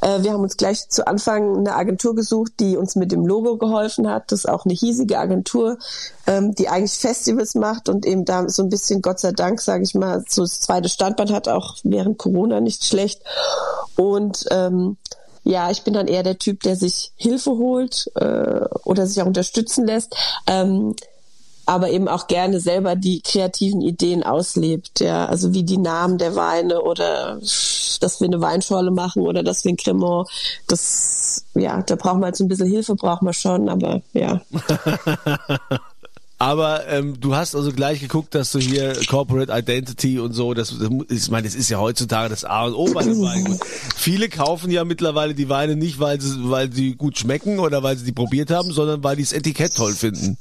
äh, 0.00 0.22
wir 0.22 0.32
haben 0.32 0.42
uns 0.42 0.56
gleich 0.56 0.88
zu 0.88 1.06
Anfang 1.06 1.58
eine 1.58 1.74
Agentur 1.74 2.14
gesucht, 2.14 2.52
die 2.60 2.76
uns 2.76 2.96
mit 2.96 3.12
dem 3.12 3.26
Logo 3.26 3.56
geholfen 3.56 4.08
hat. 4.08 4.32
Das 4.32 4.40
ist 4.40 4.48
auch 4.48 4.64
eine 4.64 4.74
hiesige 4.74 5.18
Agentur, 5.18 5.78
ähm, 6.26 6.54
die 6.54 6.68
eigentlich 6.68 6.98
Festivals 6.98 7.54
macht 7.54 7.88
und 7.88 8.06
eben 8.06 8.24
da 8.24 8.48
so 8.48 8.62
ein 8.62 8.68
bisschen, 8.68 9.02
Gott 9.02 9.20
sei 9.20 9.32
Dank, 9.32 9.60
sage 9.60 9.82
ich 9.82 9.94
mal, 9.94 10.24
so 10.28 10.42
das 10.42 10.60
zweite 10.60 10.88
Standband 10.88 11.32
hat, 11.32 11.48
auch 11.48 11.76
während 11.82 12.18
Corona 12.18 12.60
nicht 12.60 12.84
schlecht. 12.84 13.22
Und 13.96 14.44
ähm, 14.50 14.96
ja, 15.44 15.70
ich 15.70 15.82
bin 15.82 15.94
dann 15.94 16.08
eher 16.08 16.22
der 16.22 16.38
Typ, 16.38 16.62
der 16.62 16.76
sich 16.76 17.12
Hilfe 17.16 17.52
holt 17.52 18.10
äh, 18.16 18.66
oder 18.84 19.06
sich 19.06 19.22
auch 19.22 19.26
unterstützen 19.26 19.86
lässt. 19.86 20.14
Ähm, 20.46 20.94
aber 21.68 21.90
eben 21.90 22.08
auch 22.08 22.28
gerne 22.28 22.60
selber 22.60 22.96
die 22.96 23.20
kreativen 23.20 23.82
Ideen 23.82 24.22
auslebt, 24.22 25.00
ja, 25.00 25.26
also 25.26 25.52
wie 25.52 25.64
die 25.64 25.76
Namen 25.76 26.16
der 26.16 26.34
Weine 26.34 26.80
oder 26.80 27.38
dass 28.00 28.20
wir 28.20 28.26
eine 28.26 28.40
Weinschorle 28.40 28.90
machen 28.90 29.26
oder 29.26 29.42
dass 29.42 29.64
wir 29.64 29.72
ein 29.72 29.76
Cremant, 29.76 30.30
das, 30.66 31.44
ja, 31.54 31.82
da 31.82 31.96
brauchen 31.96 32.20
wir 32.20 32.34
so 32.34 32.44
ein 32.44 32.48
bisschen 32.48 32.70
Hilfe, 32.70 32.94
brauchen 32.94 33.26
wir 33.26 33.34
schon, 33.34 33.68
aber 33.68 34.00
ja. 34.14 34.40
Aber 36.40 36.86
ähm, 36.86 37.18
du 37.18 37.34
hast 37.34 37.56
also 37.56 37.72
gleich 37.72 37.98
geguckt, 37.98 38.32
dass 38.32 38.52
du 38.52 38.60
hier 38.60 38.96
Corporate 39.08 39.52
Identity 39.52 40.20
und 40.20 40.34
so, 40.34 40.54
das, 40.54 40.72
das 40.78 40.88
ich 41.10 41.30
meine, 41.32 41.48
das 41.48 41.56
ist 41.56 41.68
ja 41.68 41.78
heutzutage 41.78 42.28
das 42.28 42.44
A 42.44 42.66
und 42.66 42.74
O 42.74 42.84
bei 42.94 43.02
dem 43.02 43.20
Weingut. 43.20 43.58
Viele 43.96 44.28
kaufen 44.28 44.70
ja 44.70 44.84
mittlerweile 44.84 45.34
die 45.34 45.48
Weine 45.48 45.74
nicht, 45.74 45.98
weil 45.98 46.20
sie, 46.20 46.48
weil 46.48 46.72
sie 46.72 46.94
gut 46.94 47.18
schmecken 47.18 47.58
oder 47.58 47.82
weil 47.82 47.98
sie 47.98 48.04
die 48.04 48.12
probiert 48.12 48.52
haben, 48.52 48.72
sondern 48.72 49.02
weil 49.02 49.16
die 49.16 49.22
das 49.22 49.32
Etikett 49.32 49.74
toll 49.74 49.94
finden. 49.94 50.38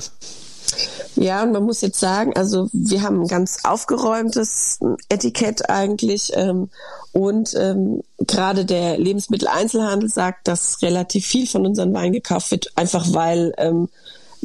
Ja, 1.18 1.42
und 1.42 1.52
man 1.52 1.64
muss 1.64 1.82
jetzt 1.82 2.00
sagen, 2.00 2.34
also 2.36 2.70
wir 2.74 3.02
haben 3.02 3.22
ein 3.22 3.28
ganz 3.28 3.60
aufgeräumtes 3.64 4.80
Etikett 5.10 5.68
eigentlich 5.68 6.32
ähm, 6.36 6.70
und 7.12 7.56
ähm, 7.56 8.02
gerade 8.20 8.66
der 8.66 9.00
Lebensmitteleinzelhandel 9.00 10.10
sagt, 10.10 10.48
dass 10.48 10.82
relativ 10.84 11.26
viel 11.26 11.48
von 11.48 11.66
unseren 11.66 11.92
Weinen 11.94 12.14
gekauft 12.14 12.52
wird, 12.52 12.72
einfach 12.76 13.14
weil 13.14 13.52
ähm, 13.58 13.90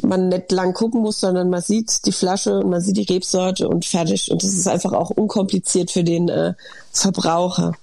man 0.01 0.29
nicht 0.29 0.51
lang 0.51 0.73
gucken 0.73 1.01
muss, 1.01 1.19
sondern 1.19 1.49
man 1.49 1.61
sieht 1.61 2.05
die 2.05 2.11
Flasche 2.11 2.59
und 2.59 2.69
man 2.69 2.81
sieht 2.81 2.97
die 2.97 3.11
Rebsorte 3.13 3.67
und 3.67 3.85
fertig. 3.85 4.31
Und 4.31 4.43
das 4.43 4.53
ist 4.53 4.67
einfach 4.67 4.93
auch 4.93 5.09
unkompliziert 5.09 5.91
für 5.91 6.03
den 6.03 6.29
äh, 6.29 6.53
Verbraucher. 6.91 7.73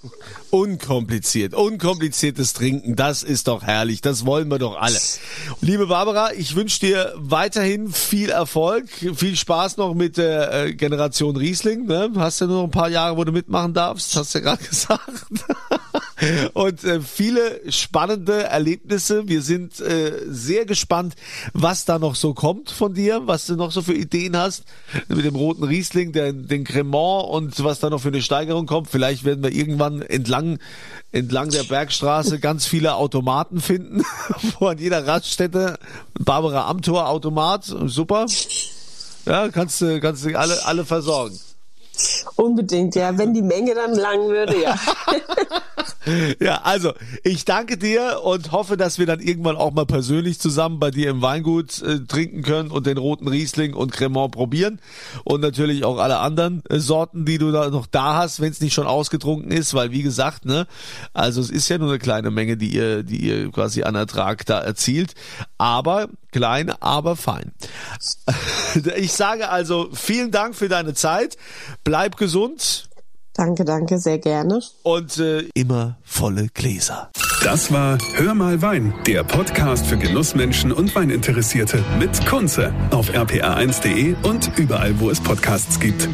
Unkompliziert, 0.51 1.53
unkompliziertes 1.53 2.53
Trinken, 2.53 2.95
das 2.95 3.23
ist 3.23 3.47
doch 3.47 3.63
herrlich, 3.63 4.01
das 4.01 4.25
wollen 4.25 4.47
wir 4.49 4.57
doch 4.57 4.79
alle. 4.79 4.97
Liebe 5.61 5.87
Barbara, 5.87 6.31
ich 6.33 6.55
wünsche 6.55 6.79
dir 6.79 7.13
weiterhin 7.17 7.91
viel 7.91 8.29
Erfolg, 8.29 8.89
viel 8.89 9.35
Spaß 9.35 9.77
noch 9.77 9.93
mit 9.93 10.17
der 10.17 10.53
äh, 10.53 10.73
Generation 10.73 11.35
Riesling. 11.35 11.85
Ne? 11.85 12.11
Hast 12.15 12.41
ja 12.41 12.47
nur 12.47 12.57
noch 12.57 12.63
ein 12.65 12.71
paar 12.71 12.89
Jahre, 12.89 13.17
wo 13.17 13.23
du 13.23 13.31
mitmachen 13.31 13.73
darfst, 13.73 14.15
hast 14.15 14.33
du 14.33 14.39
ja 14.39 14.45
gerade 14.45 14.63
gesagt. 14.69 14.99
Und 16.53 16.83
äh, 16.83 17.01
viele 17.01 17.71
spannende 17.71 18.43
Erlebnisse. 18.43 19.27
Wir 19.27 19.41
sind 19.41 19.79
äh, 19.79 20.13
sehr 20.27 20.65
gespannt, 20.65 21.15
was 21.53 21.85
da 21.85 21.99
noch 21.99 22.15
so 22.15 22.33
kommt 22.33 22.69
von 22.69 22.93
dir, 22.93 23.21
was 23.25 23.47
du 23.47 23.55
noch 23.55 23.71
so 23.71 23.81
für 23.81 23.93
Ideen 23.93 24.37
hast 24.37 24.63
mit 25.07 25.25
dem 25.25 25.35
roten 25.35 25.63
Riesling, 25.63 26.11
der, 26.11 26.33
den 26.33 26.63
Cremant 26.63 27.27
und 27.29 27.63
was 27.63 27.79
da 27.79 27.89
noch 27.89 28.01
für 28.01 28.09
eine 28.09 28.21
Steigerung 28.21 28.65
kommt. 28.65 28.89
Vielleicht 28.89 29.23
werden 29.23 29.43
wir 29.43 29.51
irgendwann 29.51 30.01
entlang 30.01 30.59
entlang 31.11 31.49
der 31.49 31.63
Bergstraße 31.63 32.39
ganz 32.39 32.65
viele 32.65 32.95
Automaten 32.95 33.59
finden, 33.59 34.03
wo 34.59 34.67
an 34.67 34.77
jeder 34.77 35.05
Raststätte 35.05 35.77
Barbara 36.17 36.69
Amtor 36.69 37.09
Automat, 37.09 37.65
super. 37.65 38.25
Ja, 39.25 39.49
kannst 39.49 39.81
du 39.81 39.99
kannst 39.99 40.25
du 40.25 40.37
alle 40.37 40.65
alle 40.65 40.85
versorgen. 40.85 41.37
Unbedingt, 42.35 42.95
ja. 42.95 43.17
Wenn 43.17 43.33
die 43.33 43.41
Menge 43.41 43.75
dann 43.75 43.95
lang 43.95 44.27
würde, 44.27 44.61
ja. 44.61 44.75
Ja, 46.39 46.61
also 46.63 46.93
ich 47.23 47.45
danke 47.45 47.77
dir 47.77 48.21
und 48.23 48.51
hoffe, 48.51 48.75
dass 48.75 48.97
wir 48.97 49.05
dann 49.05 49.19
irgendwann 49.19 49.55
auch 49.55 49.71
mal 49.71 49.85
persönlich 49.85 50.39
zusammen 50.39 50.79
bei 50.79 50.89
dir 50.89 51.11
im 51.11 51.21
Weingut 51.21 51.79
äh, 51.83 51.99
trinken 51.99 52.41
können 52.41 52.71
und 52.71 52.87
den 52.87 52.97
roten 52.97 53.27
Riesling 53.27 53.75
und 53.75 53.91
Cremant 53.91 54.31
probieren 54.31 54.79
und 55.23 55.41
natürlich 55.41 55.83
auch 55.83 55.99
alle 55.99 56.17
anderen 56.17 56.63
äh, 56.69 56.79
Sorten, 56.79 57.25
die 57.25 57.37
du 57.37 57.51
da 57.51 57.69
noch 57.69 57.85
da 57.85 58.15
hast, 58.15 58.41
wenn 58.41 58.51
es 58.51 58.61
nicht 58.61 58.73
schon 58.73 58.87
ausgetrunken 58.87 59.51
ist, 59.51 59.75
weil 59.75 59.91
wie 59.91 60.01
gesagt, 60.01 60.45
ne, 60.45 60.65
also 61.13 61.39
es 61.39 61.51
ist 61.51 61.69
ja 61.69 61.77
nur 61.77 61.89
eine 61.89 61.99
kleine 61.99 62.31
Menge, 62.31 62.57
die 62.57 62.73
ihr, 62.73 63.03
die 63.03 63.17
ihr 63.17 63.51
quasi 63.51 63.83
an 63.83 63.93
Ertrag 63.93 64.43
da 64.47 64.59
erzielt, 64.59 65.13
aber 65.59 66.09
klein, 66.31 66.71
aber 66.79 67.15
fein. 67.15 67.51
Ich 68.95 69.11
sage 69.11 69.49
also 69.49 69.89
vielen 69.91 70.31
Dank 70.31 70.55
für 70.55 70.69
deine 70.69 70.93
Zeit, 70.93 71.37
bleib 71.83 72.15
gesund. 72.15 72.89
Danke, 73.33 73.65
danke, 73.65 73.97
sehr 73.97 74.17
gerne. 74.19 74.61
Und 74.83 75.17
äh, 75.17 75.41
immer 75.53 75.97
volle 76.03 76.47
Gläser. 76.53 77.11
Das 77.43 77.71
war 77.71 77.97
Hör 78.13 78.35
mal 78.35 78.61
Wein, 78.61 78.93
der 79.07 79.23
Podcast 79.23 79.87
für 79.87 79.97
Genussmenschen 79.97 80.71
und 80.71 80.93
Weininteressierte 80.95 81.83
mit 81.97 82.25
Kunze 82.27 82.73
auf 82.91 83.09
rpa1.de 83.09 84.15
und 84.23 84.57
überall, 84.57 84.99
wo 84.99 85.09
es 85.09 85.19
Podcasts 85.19 85.79
gibt. 85.79 86.07